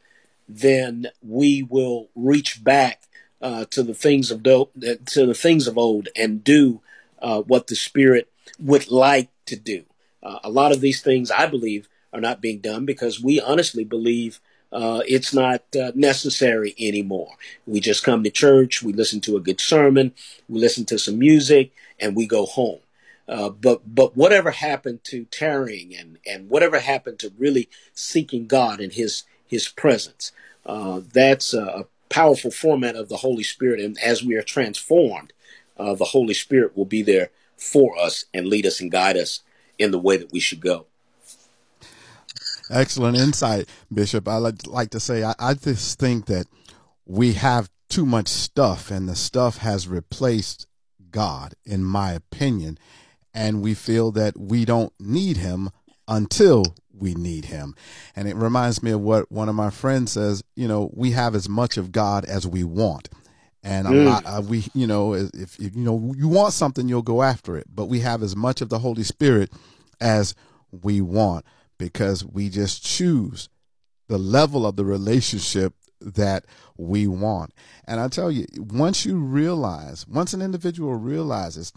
then 0.47 1.07
we 1.21 1.63
will 1.63 2.09
reach 2.15 2.63
back 2.63 3.03
uh, 3.41 3.65
to 3.65 3.83
the 3.83 3.93
things 3.93 4.31
of 4.31 4.43
do- 4.43 4.69
to 5.05 5.25
the 5.25 5.33
things 5.33 5.67
of 5.67 5.77
old 5.77 6.09
and 6.15 6.43
do 6.43 6.81
uh, 7.21 7.41
what 7.41 7.67
the 7.67 7.75
Spirit 7.75 8.31
would 8.59 8.91
like 8.91 9.29
to 9.45 9.55
do. 9.55 9.83
Uh, 10.21 10.39
a 10.43 10.49
lot 10.49 10.71
of 10.71 10.81
these 10.81 11.01
things, 11.01 11.31
I 11.31 11.45
believe, 11.47 11.87
are 12.13 12.21
not 12.21 12.41
being 12.41 12.59
done 12.59 12.85
because 12.85 13.21
we 13.21 13.39
honestly 13.39 13.83
believe 13.83 14.39
uh, 14.71 15.01
it's 15.07 15.33
not 15.33 15.63
uh, 15.75 15.91
necessary 15.95 16.75
anymore. 16.79 17.35
We 17.65 17.79
just 17.79 18.03
come 18.03 18.23
to 18.23 18.29
church, 18.29 18.83
we 18.83 18.93
listen 18.93 19.21
to 19.21 19.37
a 19.37 19.41
good 19.41 19.59
sermon, 19.59 20.13
we 20.47 20.59
listen 20.59 20.85
to 20.85 20.99
some 20.99 21.17
music, 21.17 21.71
and 21.99 22.15
we 22.15 22.27
go 22.27 22.45
home. 22.45 22.79
Uh, 23.27 23.49
but 23.49 23.93
but 23.93 24.17
whatever 24.17 24.51
happened 24.51 25.03
to 25.03 25.25
tarrying 25.25 25.95
and 25.95 26.17
and 26.25 26.49
whatever 26.49 26.79
happened 26.79 27.19
to 27.19 27.31
really 27.37 27.69
seeking 27.93 28.47
God 28.47 28.79
and 28.79 28.93
His 28.93 29.23
His 29.45 29.67
presence? 29.67 30.31
Uh, 30.65 31.01
that's 31.13 31.53
a 31.53 31.85
powerful 32.09 32.51
format 32.51 32.95
of 32.95 33.09
the 33.09 33.17
Holy 33.17 33.43
Spirit, 33.43 33.79
and 33.79 33.97
as 33.99 34.23
we 34.23 34.35
are 34.35 34.43
transformed, 34.43 35.33
uh, 35.77 35.93
the 35.95 36.05
Holy 36.05 36.33
Spirit 36.33 36.75
will 36.75 36.85
be 36.85 37.01
there 37.01 37.29
for 37.55 37.97
us 37.97 38.25
and 38.33 38.47
lead 38.47 38.65
us 38.65 38.79
and 38.79 38.91
guide 38.91 39.17
us 39.17 39.41
in 39.77 39.91
the 39.91 39.99
way 39.99 40.17
that 40.17 40.31
we 40.31 40.39
should 40.39 40.59
go. 40.59 40.85
Excellent 42.69 43.17
insight, 43.17 43.67
Bishop. 43.93 44.27
I 44.27 44.37
like, 44.37 44.67
like 44.67 44.91
to 44.91 44.99
say, 44.99 45.23
I, 45.23 45.33
I 45.39 45.53
just 45.53 45.99
think 45.99 46.27
that 46.27 46.47
we 47.05 47.33
have 47.33 47.69
too 47.89 48.05
much 48.05 48.27
stuff, 48.27 48.91
and 48.91 49.09
the 49.09 49.15
stuff 49.15 49.57
has 49.57 49.87
replaced 49.87 50.67
God, 51.11 51.55
in 51.65 51.83
my 51.83 52.11
opinion. 52.11 52.77
And 53.33 53.61
we 53.61 53.73
feel 53.73 54.11
that 54.11 54.37
we 54.37 54.65
don't 54.65 54.93
need 54.99 55.37
Him 55.37 55.69
until 56.07 56.63
we 56.91 57.15
need 57.15 57.45
Him. 57.45 57.75
And 58.15 58.27
it 58.27 58.35
reminds 58.35 58.83
me 58.83 58.91
of 58.91 59.01
what 59.01 59.31
one 59.31 59.49
of 59.49 59.55
my 59.55 59.69
friends 59.69 60.11
says 60.11 60.43
you 60.55 60.67
know, 60.67 60.91
we 60.93 61.11
have 61.11 61.35
as 61.35 61.49
much 61.49 61.77
of 61.77 61.91
God 61.91 62.25
as 62.25 62.45
we 62.45 62.63
want. 62.63 63.09
And 63.63 63.87
a 63.87 63.91
mm. 63.91 64.05
lot, 64.05 64.23
uh, 64.25 64.41
we, 64.41 64.65
you 64.73 64.87
know, 64.87 65.13
if, 65.13 65.59
if 65.59 65.59
you 65.59 65.83
know 65.83 66.13
you 66.15 66.27
want 66.27 66.53
something, 66.53 66.87
you'll 66.87 67.01
go 67.01 67.23
after 67.23 67.57
it. 67.57 67.67
But 67.73 67.85
we 67.85 67.99
have 67.99 68.23
as 68.23 68.35
much 68.35 68.61
of 68.61 68.69
the 68.69 68.79
Holy 68.79 69.03
Spirit 69.03 69.51
as 69.99 70.33
we 70.71 71.01
want 71.01 71.45
because 71.79 72.23
we 72.23 72.49
just 72.49 72.85
choose 72.85 73.49
the 74.07 74.19
level 74.19 74.67
of 74.67 74.75
the 74.75 74.85
relationship 74.85 75.73
that 76.01 76.45
we 76.77 77.07
want. 77.07 77.53
And 77.85 77.99
I 77.99 78.07
tell 78.07 78.31
you, 78.31 78.45
once 78.57 79.05
you 79.05 79.17
realize, 79.17 80.07
once 80.07 80.33
an 80.33 80.41
individual 80.41 80.93
realizes 80.95 81.73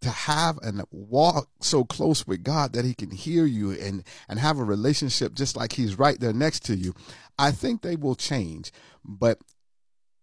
to 0.00 0.08
have 0.08 0.58
and 0.62 0.82
walk 0.90 1.48
so 1.60 1.84
close 1.84 2.26
with 2.26 2.42
God 2.42 2.72
that 2.72 2.86
he 2.86 2.94
can 2.94 3.10
hear 3.10 3.44
you 3.44 3.72
and 3.72 4.02
and 4.28 4.38
have 4.38 4.58
a 4.58 4.64
relationship 4.64 5.34
just 5.34 5.56
like 5.56 5.72
he's 5.72 5.98
right 5.98 6.18
there 6.18 6.32
next 6.32 6.64
to 6.66 6.76
you, 6.76 6.94
I 7.38 7.50
think 7.50 7.82
they 7.82 7.96
will 7.96 8.14
change. 8.14 8.72
But 9.04 9.38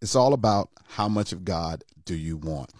it's 0.01 0.15
all 0.15 0.33
about 0.33 0.69
how 0.87 1.07
much 1.07 1.31
of 1.31 1.45
God 1.45 1.83
do 2.05 2.15
you 2.15 2.37
want. 2.37 2.71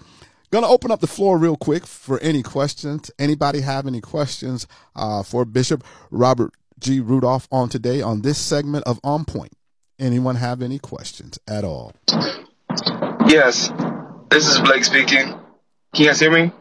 Going 0.49 0.63
to 0.63 0.69
open 0.69 0.91
up 0.91 1.01
the 1.01 1.07
floor 1.07 1.37
real 1.37 1.57
quick 1.57 1.85
for 1.85 2.19
any 2.19 2.41
questions. 2.41 3.11
Anybody 3.19 3.59
have 3.61 3.85
any 3.85 3.99
questions 3.99 4.65
uh, 4.95 5.21
for 5.21 5.43
Bishop 5.43 5.83
Robert 6.09 6.53
G. 6.79 7.01
Rudolph 7.01 7.49
on 7.51 7.67
today 7.67 8.01
on 8.01 8.21
this 8.21 8.37
segment 8.37 8.85
of 8.85 8.97
On 9.03 9.25
Point? 9.25 9.51
Anyone 9.99 10.37
have 10.37 10.61
any 10.61 10.79
questions 10.79 11.37
at 11.49 11.65
all? 11.65 11.91
Yes, 13.27 13.69
this 14.29 14.47
is 14.47 14.59
Blake 14.61 14.85
speaking. 14.85 15.27
Can 15.27 16.03
you 16.03 16.05
guys 16.05 16.19
hear 16.21 16.31
me? 16.31 16.53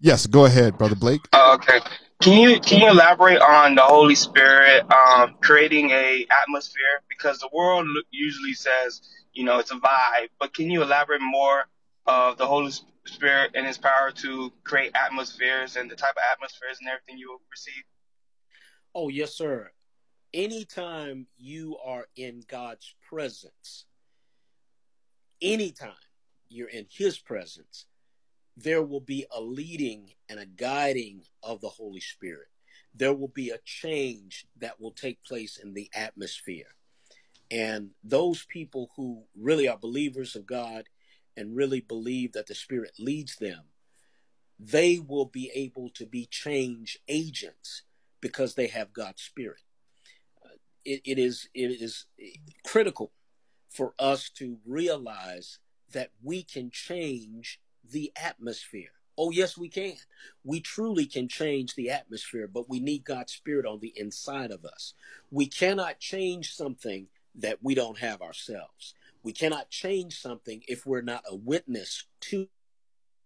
Yes, 0.00 0.26
go 0.26 0.44
ahead, 0.44 0.76
brother 0.76 0.96
Blake. 0.96 1.22
Oh, 1.32 1.54
okay. 1.54 1.80
Can 2.20 2.38
you 2.38 2.60
can 2.60 2.82
you 2.82 2.90
elaborate 2.90 3.40
on 3.40 3.76
the 3.76 3.82
Holy 3.82 4.14
Spirit 4.14 4.84
um, 4.92 5.36
creating 5.40 5.90
a 5.90 6.26
atmosphere? 6.42 7.02
Because 7.08 7.38
the 7.38 7.48
world 7.50 7.86
usually 8.10 8.52
says, 8.52 9.00
you 9.32 9.44
know, 9.44 9.58
it's 9.58 9.70
a 9.70 9.76
vibe, 9.76 10.28
but 10.38 10.52
can 10.52 10.70
you 10.70 10.82
elaborate 10.82 11.22
more 11.22 11.64
of 12.06 12.36
the 12.36 12.46
Holy 12.46 12.72
Spirit 13.06 13.52
and 13.54 13.66
His 13.66 13.78
power 13.78 14.10
to 14.16 14.52
create 14.64 14.92
atmospheres 14.94 15.76
and 15.76 15.90
the 15.90 15.96
type 15.96 16.10
of 16.16 16.22
atmospheres 16.32 16.78
and 16.80 16.88
everything 16.88 17.18
you 17.18 17.30
will 17.30 17.40
receive? 17.50 17.84
Oh, 18.94 19.08
yes, 19.08 19.34
sir. 19.34 19.70
Anytime 20.32 21.26
you 21.36 21.76
are 21.84 22.06
in 22.16 22.42
God's 22.48 22.94
presence, 23.08 23.86
anytime 25.40 25.92
you're 26.48 26.68
in 26.68 26.86
His 26.90 27.18
presence, 27.18 27.86
there 28.56 28.82
will 28.82 29.00
be 29.00 29.26
a 29.34 29.40
leading 29.40 30.12
and 30.28 30.38
a 30.38 30.46
guiding 30.46 31.22
of 31.42 31.60
the 31.60 31.68
Holy 31.68 32.00
Spirit. 32.00 32.48
There 32.94 33.14
will 33.14 33.28
be 33.28 33.50
a 33.50 33.58
change 33.64 34.46
that 34.58 34.80
will 34.80 34.92
take 34.92 35.22
place 35.24 35.56
in 35.56 35.74
the 35.74 35.90
atmosphere. 35.94 36.74
And 37.50 37.90
those 38.02 38.44
people 38.44 38.90
who 38.96 39.24
really 39.36 39.68
are 39.68 39.76
believers 39.76 40.36
of 40.36 40.46
God 40.46 40.84
and 41.36 41.56
really 41.56 41.80
believe 41.80 42.32
that 42.32 42.46
the 42.46 42.54
Spirit 42.54 42.92
leads 42.98 43.36
them, 43.36 43.64
they 44.58 44.98
will 44.98 45.26
be 45.26 45.50
able 45.54 45.90
to 45.90 46.06
be 46.06 46.26
change 46.26 46.98
agents 47.08 47.82
because 48.20 48.54
they 48.54 48.68
have 48.68 48.92
God's 48.92 49.22
Spirit. 49.22 49.60
Uh, 50.44 50.56
it, 50.84 51.02
it 51.04 51.18
is 51.18 51.48
it 51.54 51.80
is 51.82 52.06
critical 52.64 53.12
for 53.68 53.94
us 53.98 54.30
to 54.30 54.58
realize 54.64 55.58
that 55.92 56.10
we 56.22 56.42
can 56.42 56.70
change 56.70 57.60
the 57.88 58.12
atmosphere. 58.16 58.90
Oh, 59.16 59.30
yes, 59.30 59.56
we 59.56 59.68
can. 59.68 59.94
We 60.42 60.60
truly 60.60 61.06
can 61.06 61.28
change 61.28 61.74
the 61.74 61.90
atmosphere, 61.90 62.48
but 62.48 62.68
we 62.68 62.80
need 62.80 63.04
God's 63.04 63.32
Spirit 63.32 63.66
on 63.66 63.80
the 63.80 63.92
inside 63.96 64.50
of 64.50 64.64
us. 64.64 64.94
We 65.30 65.46
cannot 65.46 66.00
change 66.00 66.54
something 66.54 67.06
that 67.36 67.58
we 67.62 67.74
don't 67.74 67.98
have 67.98 68.22
ourselves. 68.22 68.94
We 69.24 69.32
cannot 69.32 69.70
change 69.70 70.20
something 70.20 70.62
if 70.68 70.84
we're 70.84 71.00
not 71.00 71.24
a 71.28 71.34
witness 71.34 72.04
to. 72.20 72.48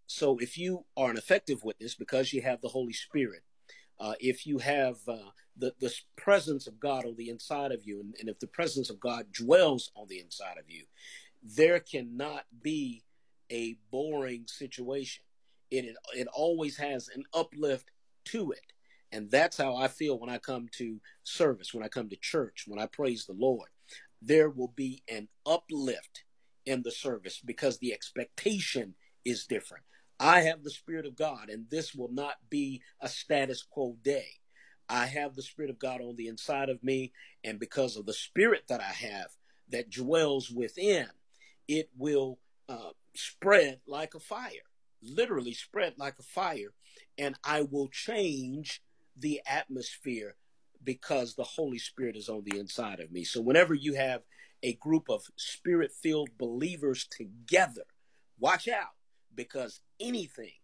So, 0.06 0.38
if 0.38 0.56
you 0.56 0.86
are 0.96 1.10
an 1.10 1.18
effective 1.18 1.64
witness 1.64 1.94
because 1.94 2.32
you 2.32 2.40
have 2.42 2.60
the 2.60 2.68
Holy 2.68 2.92
Spirit, 2.92 3.42
uh, 3.98 4.14
if 4.20 4.46
you 4.46 4.58
have 4.58 4.96
uh, 5.08 5.32
the, 5.56 5.74
the 5.80 5.92
presence 6.16 6.68
of 6.68 6.78
God 6.78 7.04
on 7.04 7.16
the 7.16 7.28
inside 7.28 7.72
of 7.72 7.84
you, 7.84 8.00
and, 8.00 8.14
and 8.20 8.28
if 8.28 8.38
the 8.38 8.46
presence 8.46 8.90
of 8.90 9.00
God 9.00 9.32
dwells 9.32 9.90
on 9.96 10.06
the 10.08 10.20
inside 10.20 10.56
of 10.56 10.70
you, 10.70 10.84
there 11.42 11.80
cannot 11.80 12.44
be 12.62 13.02
a 13.50 13.76
boring 13.90 14.44
situation. 14.46 15.24
It, 15.70 15.84
it, 15.84 15.96
it 16.14 16.28
always 16.32 16.76
has 16.76 17.08
an 17.08 17.24
uplift 17.34 17.90
to 18.26 18.52
it. 18.52 18.72
And 19.10 19.30
that's 19.30 19.56
how 19.56 19.74
I 19.74 19.88
feel 19.88 20.18
when 20.18 20.30
I 20.30 20.38
come 20.38 20.68
to 20.76 21.00
service, 21.24 21.74
when 21.74 21.82
I 21.82 21.88
come 21.88 22.08
to 22.10 22.16
church, 22.16 22.64
when 22.68 22.78
I 22.78 22.86
praise 22.86 23.26
the 23.26 23.32
Lord 23.32 23.68
there 24.20 24.50
will 24.50 24.72
be 24.74 25.02
an 25.08 25.28
uplift 25.46 26.24
in 26.66 26.82
the 26.82 26.90
service 26.90 27.40
because 27.44 27.78
the 27.78 27.92
expectation 27.92 28.94
is 29.24 29.46
different. 29.46 29.84
I 30.20 30.40
have 30.40 30.64
the 30.64 30.70
Spirit 30.70 31.06
of 31.06 31.16
God, 31.16 31.48
and 31.48 31.70
this 31.70 31.94
will 31.94 32.10
not 32.10 32.36
be 32.50 32.82
a 33.00 33.08
status 33.08 33.62
quo 33.62 33.96
day. 34.02 34.26
I 34.88 35.06
have 35.06 35.34
the 35.34 35.42
Spirit 35.42 35.70
of 35.70 35.78
God 35.78 36.00
on 36.00 36.16
the 36.16 36.28
inside 36.28 36.68
of 36.68 36.82
me, 36.82 37.12
and 37.44 37.60
because 37.60 37.96
of 37.96 38.06
the 38.06 38.12
Spirit 38.12 38.64
that 38.68 38.80
I 38.80 38.92
have 38.92 39.28
that 39.68 39.90
dwells 39.90 40.50
within, 40.50 41.08
it 41.68 41.90
will 41.96 42.38
uh, 42.68 42.90
spread 43.14 43.80
like 43.86 44.14
a 44.14 44.20
fire, 44.20 44.66
literally 45.02 45.54
spread 45.54 45.94
like 45.98 46.18
a 46.18 46.22
fire, 46.22 46.72
and 47.16 47.36
I 47.44 47.62
will 47.62 47.88
change 47.88 48.82
the 49.16 49.40
atmosphere 49.46 50.36
because 50.82 51.34
the 51.34 51.44
Holy 51.44 51.78
Spirit 51.78 52.16
is 52.16 52.28
on 52.28 52.44
the 52.44 52.58
inside 52.58 53.00
of 53.00 53.10
me. 53.10 53.24
So, 53.24 53.40
whenever 53.40 53.74
you 53.74 53.94
have 53.94 54.22
a 54.62 54.74
group 54.74 55.08
of 55.08 55.22
spirit 55.36 55.92
filled 55.92 56.30
believers 56.38 57.06
together, 57.10 57.84
watch 58.38 58.68
out 58.68 58.94
because 59.34 59.80
anything, 60.00 60.54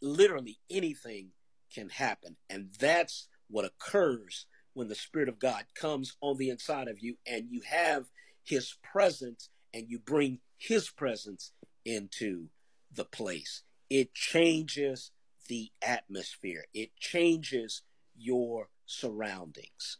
literally 0.00 0.58
anything, 0.70 1.30
can 1.72 1.88
happen. 1.88 2.36
And 2.48 2.70
that's 2.78 3.28
what 3.48 3.64
occurs 3.64 4.46
when 4.74 4.88
the 4.88 4.94
Spirit 4.94 5.28
of 5.28 5.38
God 5.38 5.64
comes 5.74 6.16
on 6.20 6.36
the 6.36 6.50
inside 6.50 6.88
of 6.88 7.00
you 7.00 7.16
and 7.26 7.46
you 7.50 7.62
have 7.68 8.06
His 8.44 8.74
presence 8.82 9.50
and 9.74 9.86
you 9.88 9.98
bring 9.98 10.40
His 10.56 10.90
presence 10.90 11.52
into 11.84 12.46
the 12.92 13.04
place. 13.04 13.62
It 13.90 14.14
changes 14.14 15.10
the 15.48 15.70
atmosphere, 15.82 16.66
it 16.74 16.94
changes 16.96 17.82
your 18.18 18.68
surroundings. 18.86 19.98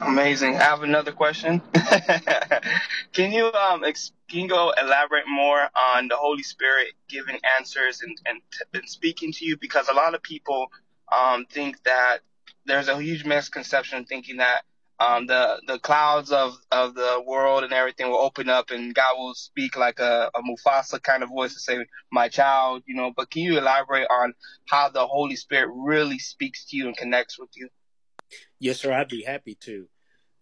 Amazing. 0.00 0.56
I 0.56 0.62
have 0.62 0.82
another 0.82 1.12
question. 1.12 1.60
can 3.12 3.32
you 3.32 3.52
um 3.52 3.82
ex- 3.84 4.12
can 4.28 4.40
you 4.40 4.48
go 4.48 4.72
elaborate 4.80 5.26
more 5.28 5.68
on 5.94 6.08
the 6.08 6.16
Holy 6.16 6.42
Spirit 6.44 6.88
giving 7.08 7.38
answers 7.58 8.00
and 8.02 8.16
and, 8.26 8.40
and 8.74 8.88
speaking 8.88 9.32
to 9.32 9.44
you 9.44 9.56
because 9.56 9.88
a 9.88 9.94
lot 9.94 10.14
of 10.14 10.22
people 10.22 10.68
um 11.12 11.46
think 11.46 11.82
that 11.82 12.18
there's 12.64 12.88
a 12.88 13.00
huge 13.00 13.24
misconception 13.24 14.04
thinking 14.04 14.36
that 14.36 14.62
um 15.02 15.26
the 15.26 15.60
the 15.66 15.78
clouds 15.78 16.30
of 16.30 16.56
of 16.70 16.94
the 16.94 17.22
world 17.26 17.64
and 17.64 17.72
everything 17.72 18.08
will 18.08 18.18
open 18.18 18.48
up 18.48 18.70
and 18.70 18.94
God 18.94 19.14
will 19.16 19.34
speak 19.34 19.76
like 19.76 19.98
a, 19.98 20.30
a 20.34 20.42
Mufasa 20.42 21.02
kind 21.02 21.22
of 21.22 21.30
voice 21.30 21.54
to 21.54 21.60
say 21.60 21.84
my 22.10 22.28
child, 22.28 22.82
you 22.86 22.94
know, 22.94 23.12
but 23.16 23.30
can 23.30 23.42
you 23.42 23.58
elaborate 23.58 24.06
on 24.10 24.34
how 24.68 24.88
the 24.88 25.06
Holy 25.06 25.36
Spirit 25.36 25.70
really 25.74 26.18
speaks 26.18 26.66
to 26.66 26.76
you 26.76 26.86
and 26.86 26.96
connects 26.96 27.38
with 27.38 27.50
you? 27.56 27.68
Yes, 28.58 28.80
sir. 28.80 28.92
I'd 28.92 29.08
be 29.08 29.22
happy 29.22 29.56
to. 29.62 29.88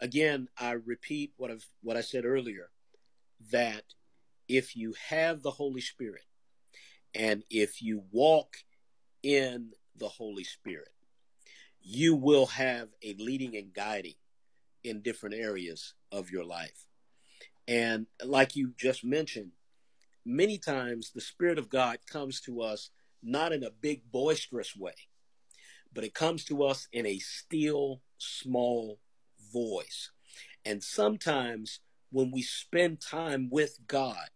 Again, 0.00 0.48
I 0.58 0.72
repeat 0.72 1.32
what 1.36 1.50
I've 1.50 1.66
what 1.82 1.96
I 1.96 2.02
said 2.02 2.24
earlier 2.24 2.70
that 3.50 3.84
if 4.48 4.76
you 4.76 4.94
have 5.08 5.42
the 5.42 5.50
Holy 5.52 5.80
Spirit 5.80 6.24
and 7.14 7.44
if 7.50 7.80
you 7.80 8.02
walk 8.12 8.56
in 9.22 9.72
the 9.96 10.08
Holy 10.08 10.44
Spirit, 10.44 10.90
you 11.82 12.14
will 12.14 12.46
have 12.46 12.88
a 13.02 13.14
leading 13.18 13.56
and 13.56 13.72
guiding 13.72 14.14
in 14.84 15.02
different 15.02 15.34
areas 15.34 15.94
of 16.12 16.30
your 16.30 16.44
life. 16.44 16.86
And 17.68 18.06
like 18.24 18.56
you 18.56 18.72
just 18.76 19.04
mentioned, 19.04 19.52
many 20.24 20.58
times 20.58 21.12
the 21.14 21.20
Spirit 21.20 21.58
of 21.58 21.70
God 21.70 21.98
comes 22.10 22.40
to 22.42 22.62
us 22.62 22.90
not 23.22 23.52
in 23.52 23.62
a 23.62 23.70
big 23.70 24.10
boisterous 24.10 24.76
way, 24.76 24.94
but 25.92 26.04
it 26.04 26.14
comes 26.14 26.44
to 26.46 26.64
us 26.64 26.88
in 26.92 27.06
a 27.06 27.18
still 27.18 28.00
small 28.18 28.98
voice. 29.52 30.10
And 30.64 30.82
sometimes 30.82 31.80
when 32.10 32.30
we 32.30 32.42
spend 32.42 33.00
time 33.00 33.48
with 33.50 33.78
God, 33.86 34.28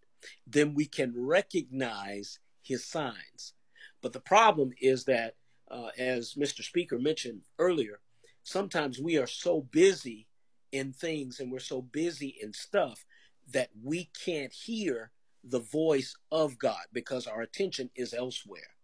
then 0.47 0.75
we 0.75 0.87
can 0.87 1.13
recognize 1.17 2.39
his 2.63 2.87
signs. 2.87 3.53
But 4.01 4.13
the 4.13 4.21
problem 4.21 4.73
is 4.81 5.05
that, 5.05 5.35
uh, 5.71 5.89
as 5.99 6.35
Mr. 6.35 6.63
Speaker 6.63 6.99
mentioned 6.99 7.43
earlier, 7.59 8.01
sometimes 8.43 9.01
we 9.01 9.17
are 9.17 9.27
so 9.27 9.63
busy 9.71 10.27
in 10.75 10.93
things 10.93 11.39
and 11.39 11.53
we're 11.53 11.61
so 11.61 11.81
busy 11.81 12.37
in 12.43 12.53
stuff 12.53 13.05
that 13.53 13.71
we 13.81 14.11
can't 14.25 14.53
hear 14.53 15.13
the 15.45 15.61
voice 15.61 16.17
of 16.33 16.59
God 16.59 16.83
because 16.93 17.29
our 17.29 17.43
attention 17.43 17.91
is 17.95 18.13
elsewhere. 18.13 18.75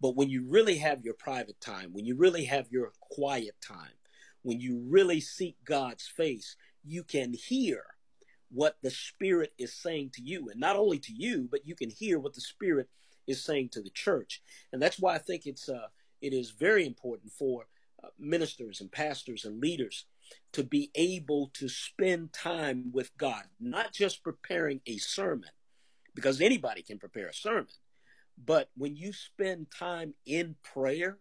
But 0.00 0.16
when 0.16 0.28
you 0.28 0.44
really 0.46 0.76
have 0.78 1.02
your 1.02 1.14
private 1.14 1.58
time, 1.60 1.94
when 1.94 2.04
you 2.04 2.14
really 2.14 2.44
have 2.44 2.66
your 2.70 2.92
quiet 3.00 3.54
time, 3.66 3.96
when 4.42 4.60
you 4.60 4.84
really 4.86 5.20
seek 5.20 5.56
God's 5.64 6.06
face, 6.06 6.56
you 6.84 7.02
can 7.04 7.32
hear 7.32 7.84
what 8.50 8.76
the 8.82 8.90
Spirit 8.90 9.54
is 9.56 9.72
saying 9.72 10.10
to 10.14 10.22
you. 10.22 10.50
And 10.50 10.60
not 10.60 10.76
only 10.76 10.98
to 10.98 11.12
you, 11.12 11.48
but 11.50 11.66
you 11.66 11.74
can 11.74 11.88
hear 11.88 12.18
what 12.18 12.34
the 12.34 12.40
Spirit 12.42 12.88
is 13.26 13.42
saying 13.42 13.70
to 13.70 13.80
the 13.80 13.90
church. 13.90 14.42
And 14.72 14.82
that's 14.82 14.98
why 14.98 15.14
I 15.14 15.18
think 15.18 15.46
it's 15.46 15.68
uh, 15.70 15.86
it 16.20 16.34
is 16.34 16.50
very 16.50 16.84
important 16.84 17.32
for 17.32 17.66
uh, 18.02 18.08
ministers 18.18 18.80
and 18.80 18.92
pastors 18.92 19.44
and 19.46 19.60
leaders 19.60 20.04
to 20.52 20.64
be 20.64 20.90
able 20.94 21.50
to 21.54 21.68
spend 21.68 22.32
time 22.32 22.90
with 22.92 23.16
God, 23.16 23.44
not 23.60 23.92
just 23.92 24.24
preparing 24.24 24.80
a 24.86 24.98
sermon, 24.98 25.50
because 26.14 26.40
anybody 26.40 26.82
can 26.82 26.98
prepare 26.98 27.28
a 27.28 27.34
sermon, 27.34 27.68
but 28.42 28.70
when 28.76 28.96
you 28.96 29.12
spend 29.12 29.68
time 29.70 30.14
in 30.26 30.56
prayer 30.62 31.18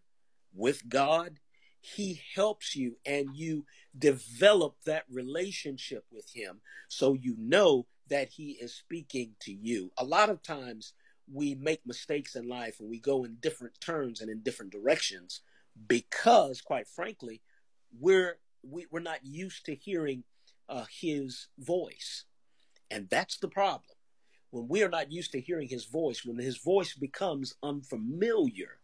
with 0.53 0.87
God, 0.89 1.39
He 1.81 2.21
helps 2.35 2.75
you 2.75 2.97
and 3.05 3.35
you 3.35 3.65
develop 3.97 4.75
that 4.85 5.05
relationship 5.11 6.05
with 6.11 6.29
Him 6.33 6.61
so 6.87 7.13
you 7.13 7.35
know 7.37 7.85
that 8.09 8.29
He 8.29 8.51
is 8.51 8.73
speaking 8.73 9.35
to 9.41 9.51
you. 9.51 9.91
A 9.97 10.03
lot 10.03 10.29
of 10.29 10.41
times 10.41 10.93
we 11.31 11.55
make 11.55 11.85
mistakes 11.85 12.35
in 12.35 12.47
life 12.47 12.79
and 12.79 12.89
we 12.89 12.99
go 12.99 13.23
in 13.23 13.37
different 13.41 13.79
turns 13.79 14.21
and 14.21 14.31
in 14.31 14.39
different 14.39 14.71
directions 14.71 15.41
because, 15.87 16.61
quite 16.61 16.87
frankly, 16.87 17.41
we're 17.99 18.37
we, 18.63 18.85
are 18.93 18.99
not 18.99 19.19
used 19.23 19.65
to 19.65 19.75
hearing 19.75 20.23
uh, 20.67 20.85
His 20.89 21.47
voice, 21.57 22.25
and 22.91 23.09
that's 23.09 23.37
the 23.37 23.47
problem 23.47 23.95
when 24.51 24.67
we 24.67 24.83
are 24.83 24.89
not 24.89 25.11
used 25.11 25.31
to 25.31 25.41
hearing 25.41 25.67
his 25.67 25.85
voice, 25.85 26.25
when 26.25 26.37
his 26.37 26.57
voice 26.57 26.93
becomes 26.93 27.55
unfamiliar, 27.61 28.79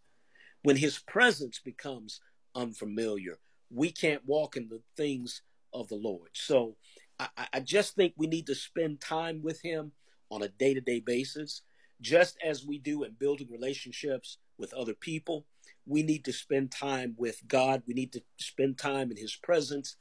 when 0.63 0.75
his 0.75 0.99
presence 0.99 1.59
becomes 1.59 2.19
unfamiliar, 2.53 3.39
we 3.69 3.91
can't 3.91 4.25
walk 4.25 4.57
in 4.57 4.69
the 4.69 4.81
things 4.95 5.41
of 5.73 5.87
the 5.87 5.95
Lord. 5.95 6.29
So 6.33 6.75
I, 7.19 7.29
I 7.53 7.59
just 7.61 7.95
think 7.95 8.13
we 8.15 8.27
need 8.27 8.47
to 8.47 8.55
spend 8.55 9.01
time 9.01 9.41
with 9.41 9.61
him 9.61 9.91
on 10.29 10.43
a 10.43 10.49
day 10.49 10.73
to 10.73 10.81
day 10.81 10.99
basis, 10.99 11.61
just 11.99 12.37
as 12.43 12.65
we 12.65 12.77
do 12.77 13.03
in 13.03 13.13
building 13.13 13.47
relationships 13.51 14.37
with 14.57 14.73
other 14.73 14.93
people. 14.93 15.45
We 15.85 16.03
need 16.03 16.25
to 16.25 16.33
spend 16.33 16.71
time 16.71 17.15
with 17.17 17.41
God. 17.47 17.83
We 17.87 17.93
need 17.93 18.13
to 18.13 18.21
spend 18.37 18.77
time 18.77 19.11
in 19.11 19.17
his 19.17 19.35
presence. 19.35 19.95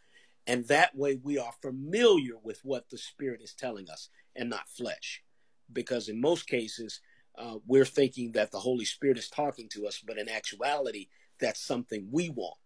And 0.47 0.67
that 0.69 0.95
way 0.97 1.19
we 1.23 1.39
are 1.39 1.53
familiar 1.63 2.35
with 2.43 2.61
what 2.63 2.91
the 2.91 2.99
Spirit 2.99 3.41
is 3.43 3.55
telling 3.55 3.89
us 3.89 4.09
and 4.37 4.51
not 4.51 4.69
flesh 4.69 5.23
because 5.73 6.09
in 6.09 6.21
most 6.21 6.47
cases 6.47 7.01
uh, 7.37 7.57
we're 7.67 7.85
thinking 7.85 8.33
that 8.33 8.53
the 8.53 8.61
Holy 8.61 8.85
Spirit 8.85 9.19
is 9.19 9.29
talking 9.29 9.69
to 9.71 9.87
us, 9.87 10.01
but 10.05 10.19
in 10.19 10.29
actuality, 10.29 11.09
that's 11.41 11.61
something 11.61 12.09
we 12.11 12.29
want. 12.29 12.59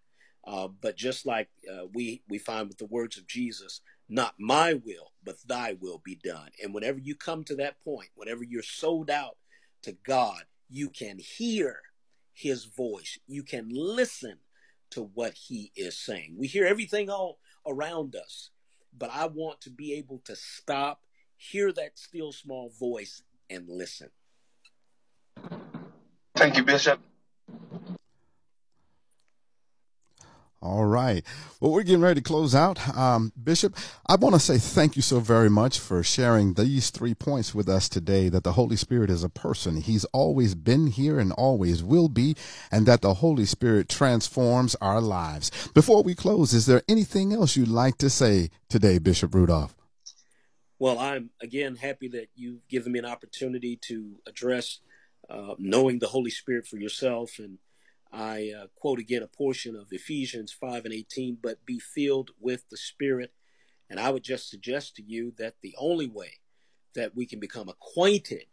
Uh, 0.46 0.68
but 0.68 0.96
just 0.96 1.26
like 1.26 1.48
uh, 1.70 1.86
we 1.92 2.22
we 2.28 2.38
find 2.38 2.68
with 2.68 2.78
the 2.78 2.86
words 2.86 3.18
of 3.18 3.26
Jesus, 3.26 3.80
not 4.08 4.34
my 4.38 4.74
will, 4.74 5.12
but 5.24 5.36
Thy 5.46 5.76
will 5.80 6.00
be 6.04 6.18
done. 6.22 6.48
And 6.62 6.72
whenever 6.72 6.98
you 6.98 7.14
come 7.14 7.44
to 7.44 7.56
that 7.56 7.82
point, 7.82 8.08
whenever 8.14 8.44
you're 8.44 8.62
sold 8.62 9.10
out 9.10 9.36
to 9.82 9.92
God, 10.06 10.42
you 10.70 10.90
can 10.90 11.18
hear 11.18 11.80
His 12.38 12.64
voice. 12.64 13.18
You 13.26 13.42
can 13.42 13.68
listen 13.70 14.38
to 14.90 15.02
what 15.02 15.34
He 15.34 15.72
is 15.74 15.98
saying. 15.98 16.36
We 16.38 16.46
hear 16.46 16.66
everything 16.66 17.10
all 17.10 17.38
around 17.66 18.14
us, 18.14 18.50
but 18.96 19.10
I 19.12 19.26
want 19.26 19.60
to 19.62 19.70
be 19.70 19.94
able 19.94 20.20
to 20.24 20.36
stop 20.36 21.02
hear 21.38 21.72
that 21.72 21.98
still 21.98 22.32
small 22.32 22.70
voice 22.78 23.22
and 23.48 23.68
listen. 23.68 24.10
Thank 26.36 26.56
you, 26.56 26.64
Bishop. 26.64 27.00
All 30.60 30.86
right. 30.86 31.24
Well, 31.60 31.70
we're 31.70 31.84
getting 31.84 32.00
ready 32.00 32.20
to 32.20 32.24
close 32.26 32.52
out. 32.52 32.96
Um, 32.96 33.32
Bishop, 33.40 33.76
I 34.08 34.16
want 34.16 34.34
to 34.34 34.40
say 34.40 34.58
thank 34.58 34.96
you 34.96 35.02
so 35.02 35.20
very 35.20 35.48
much 35.48 35.78
for 35.78 36.02
sharing 36.02 36.54
these 36.54 36.90
three 36.90 37.14
points 37.14 37.54
with 37.54 37.68
us 37.68 37.88
today 37.88 38.28
that 38.28 38.42
the 38.42 38.54
Holy 38.54 38.74
Spirit 38.74 39.08
is 39.08 39.22
a 39.22 39.28
person. 39.28 39.80
He's 39.80 40.04
always 40.06 40.56
been 40.56 40.88
here 40.88 41.20
and 41.20 41.30
always 41.32 41.84
will 41.84 42.08
be, 42.08 42.34
and 42.72 42.86
that 42.86 43.02
the 43.02 43.14
Holy 43.14 43.44
Spirit 43.44 43.88
transforms 43.88 44.74
our 44.80 45.00
lives. 45.00 45.68
Before 45.74 46.02
we 46.02 46.16
close, 46.16 46.52
is 46.52 46.66
there 46.66 46.82
anything 46.88 47.32
else 47.32 47.54
you'd 47.54 47.68
like 47.68 47.96
to 47.98 48.10
say 48.10 48.50
today, 48.68 48.98
Bishop 48.98 49.36
Rudolph? 49.36 49.76
Well, 50.80 50.98
I'm 50.98 51.30
again 51.40 51.76
happy 51.76 52.08
that 52.08 52.30
you've 52.34 52.66
given 52.68 52.92
me 52.92 52.98
an 52.98 53.06
opportunity 53.06 53.76
to 53.82 54.16
address 54.26 54.80
uh, 55.30 55.54
knowing 55.58 56.00
the 56.00 56.08
Holy 56.08 56.30
Spirit 56.30 56.66
for 56.66 56.78
yourself. 56.78 57.38
And 57.38 57.58
I 58.12 58.52
uh, 58.58 58.66
quote 58.74 58.98
again 58.98 59.22
a 59.22 59.26
portion 59.26 59.76
of 59.76 59.92
Ephesians 59.92 60.52
5 60.52 60.84
and 60.86 60.94
18, 60.94 61.38
but 61.42 61.66
be 61.66 61.78
filled 61.78 62.30
with 62.40 62.68
the 62.70 62.76
Spirit. 62.76 63.32
And 63.90 64.00
I 64.00 64.10
would 64.10 64.24
just 64.24 64.48
suggest 64.48 64.96
to 64.96 65.02
you 65.02 65.32
that 65.38 65.56
the 65.62 65.74
only 65.78 66.06
way 66.06 66.38
that 66.94 67.14
we 67.14 67.26
can 67.26 67.40
become 67.40 67.68
acquainted 67.68 68.46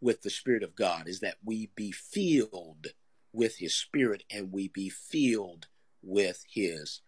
with 0.00 0.22
the 0.22 0.30
Spirit 0.30 0.62
of 0.62 0.76
God 0.76 1.08
is 1.08 1.20
that 1.20 1.36
we 1.44 1.70
be 1.76 1.92
filled 1.92 2.88
with 3.32 3.58
His 3.58 3.74
Spirit 3.74 4.24
and 4.30 4.52
we 4.52 4.68
be 4.68 4.88
filled 4.88 5.66
with 6.02 6.44
His 6.48 7.02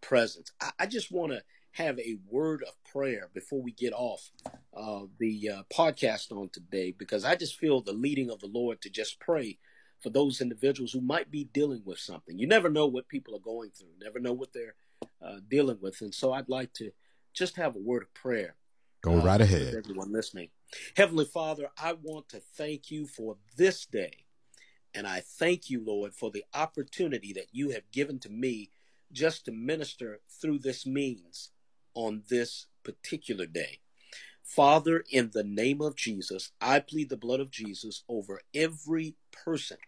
presence. 0.00 0.52
I, 0.60 0.70
I 0.80 0.86
just 0.86 1.12
want 1.12 1.32
to 1.32 1.42
have 1.72 1.98
a 1.98 2.18
word 2.28 2.62
of 2.62 2.74
prayer 2.84 3.30
before 3.32 3.62
we 3.62 3.72
get 3.72 3.94
off 3.94 4.30
uh, 4.76 5.02
the 5.18 5.48
uh, 5.48 5.62
podcast 5.72 6.30
on 6.30 6.50
today 6.50 6.94
because 6.96 7.24
I 7.24 7.34
just 7.34 7.58
feel 7.58 7.80
the 7.80 7.92
leading 7.92 8.30
of 8.30 8.40
the 8.40 8.46
Lord 8.46 8.82
to 8.82 8.90
just 8.90 9.18
pray 9.20 9.58
for 10.02 10.10
those 10.10 10.40
individuals 10.40 10.92
who 10.92 11.00
might 11.00 11.30
be 11.30 11.44
dealing 11.44 11.82
with 11.84 11.98
something. 11.98 12.38
You 12.38 12.46
never 12.46 12.68
know 12.68 12.86
what 12.86 13.08
people 13.08 13.36
are 13.36 13.40
going 13.40 13.70
through, 13.70 13.88
never 14.02 14.18
know 14.18 14.32
what 14.32 14.52
they're 14.52 14.74
uh, 15.24 15.36
dealing 15.48 15.78
with. 15.80 16.00
And 16.00 16.14
so 16.14 16.32
I'd 16.32 16.48
like 16.48 16.72
to 16.74 16.90
just 17.32 17.56
have 17.56 17.76
a 17.76 17.80
word 17.80 18.02
of 18.02 18.12
prayer. 18.14 18.56
Go 19.02 19.14
right 19.14 19.40
uh, 19.40 19.44
ahead. 19.44 19.74
Everyone 19.74 20.12
listening. 20.12 20.48
Heavenly 20.96 21.24
Father, 21.24 21.68
I 21.78 21.94
want 21.94 22.28
to 22.30 22.40
thank 22.40 22.90
you 22.90 23.06
for 23.06 23.36
this 23.56 23.86
day. 23.86 24.24
And 24.94 25.06
I 25.06 25.20
thank 25.20 25.70
you, 25.70 25.82
Lord, 25.84 26.14
for 26.14 26.30
the 26.30 26.44
opportunity 26.54 27.32
that 27.32 27.48
you 27.52 27.70
have 27.70 27.90
given 27.92 28.18
to 28.20 28.28
me 28.28 28.70
just 29.10 29.44
to 29.44 29.52
minister 29.52 30.20
through 30.28 30.58
this 30.58 30.86
means 30.86 31.50
on 31.94 32.22
this 32.28 32.66
particular 32.82 33.46
day. 33.46 33.80
Father, 34.42 35.04
in 35.10 35.30
the 35.32 35.44
name 35.44 35.80
of 35.80 35.96
Jesus, 35.96 36.52
I 36.60 36.80
plead 36.80 37.08
the 37.08 37.16
blood 37.16 37.40
of 37.40 37.50
Jesus 37.50 38.02
over 38.08 38.40
every 38.54 39.14
person, 39.30 39.78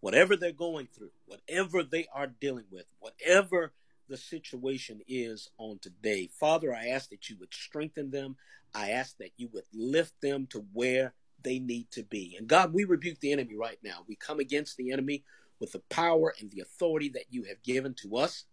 whatever 0.00 0.36
they're 0.36 0.52
going 0.52 0.88
through, 0.94 1.10
whatever 1.26 1.82
they 1.82 2.06
are 2.12 2.26
dealing 2.26 2.64
with, 2.70 2.86
whatever 3.00 3.72
the 4.08 4.16
situation 4.16 5.00
is 5.06 5.50
on 5.58 5.78
today. 5.80 6.28
Father, 6.38 6.74
I 6.74 6.88
ask 6.88 7.10
that 7.10 7.28
you 7.28 7.36
would 7.40 7.52
strengthen 7.52 8.10
them. 8.10 8.36
I 8.74 8.90
ask 8.90 9.16
that 9.18 9.32
you 9.36 9.48
would 9.52 9.64
lift 9.72 10.20
them 10.20 10.46
to 10.50 10.64
where 10.72 11.14
they 11.42 11.58
need 11.58 11.90
to 11.92 12.02
be. 12.02 12.36
And 12.38 12.48
God, 12.48 12.72
we 12.72 12.84
rebuke 12.84 13.20
the 13.20 13.32
enemy 13.32 13.56
right 13.56 13.78
now. 13.82 14.04
We 14.08 14.16
come 14.16 14.40
against 14.40 14.76
the 14.76 14.92
enemy 14.92 15.24
with 15.60 15.72
the 15.72 15.82
power 15.90 16.34
and 16.40 16.50
the 16.50 16.60
authority 16.60 17.08
that 17.10 17.26
you 17.30 17.44
have 17.44 17.62
given 17.62 17.94
to 18.02 18.16
us 18.16 18.44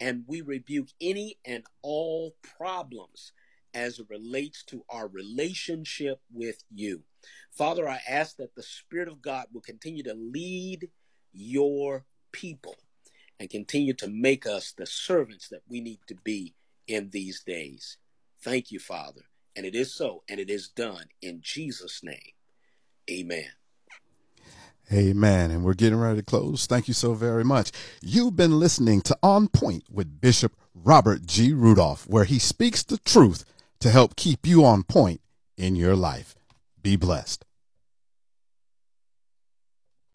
and 0.00 0.24
we 0.26 0.40
rebuke 0.40 0.88
any 1.00 1.38
and 1.44 1.64
all 1.82 2.34
problems 2.56 3.32
as 3.72 3.98
it 3.98 4.06
relates 4.08 4.62
to 4.64 4.84
our 4.88 5.08
relationship 5.08 6.20
with 6.32 6.64
you. 6.72 7.02
Father, 7.50 7.88
I 7.88 8.00
ask 8.08 8.36
that 8.36 8.54
the 8.54 8.62
Spirit 8.62 9.08
of 9.08 9.22
God 9.22 9.46
will 9.52 9.60
continue 9.60 10.02
to 10.04 10.14
lead 10.14 10.88
your 11.32 12.04
people 12.32 12.76
and 13.38 13.50
continue 13.50 13.92
to 13.94 14.08
make 14.08 14.46
us 14.46 14.72
the 14.72 14.86
servants 14.86 15.48
that 15.48 15.62
we 15.68 15.80
need 15.80 16.00
to 16.08 16.14
be 16.24 16.54
in 16.86 17.10
these 17.10 17.42
days. 17.42 17.96
Thank 18.42 18.70
you, 18.70 18.78
Father. 18.78 19.22
And 19.56 19.64
it 19.64 19.74
is 19.74 19.94
so, 19.94 20.22
and 20.28 20.40
it 20.40 20.50
is 20.50 20.68
done 20.68 21.06
in 21.22 21.40
Jesus' 21.42 22.00
name. 22.02 22.32
Amen. 23.10 23.50
Amen. 24.92 25.50
And 25.50 25.64
we're 25.64 25.74
getting 25.74 25.98
ready 25.98 26.18
to 26.18 26.24
close. 26.24 26.66
Thank 26.66 26.88
you 26.88 26.94
so 26.94 27.14
very 27.14 27.44
much. 27.44 27.72
You've 28.02 28.36
been 28.36 28.58
listening 28.58 29.00
to 29.02 29.16
On 29.22 29.48
Point 29.48 29.84
with 29.90 30.20
Bishop 30.20 30.54
Robert 30.74 31.24
G. 31.24 31.52
Rudolph, 31.52 32.06
where 32.06 32.24
he 32.24 32.38
speaks 32.38 32.82
the 32.82 32.98
truth 32.98 33.44
to 33.80 33.90
help 33.90 34.16
keep 34.16 34.46
you 34.46 34.64
on 34.64 34.82
point 34.82 35.20
in 35.56 35.76
your 35.76 35.96
life. 35.96 36.34
Be 36.84 36.96
blessed. 36.96 37.46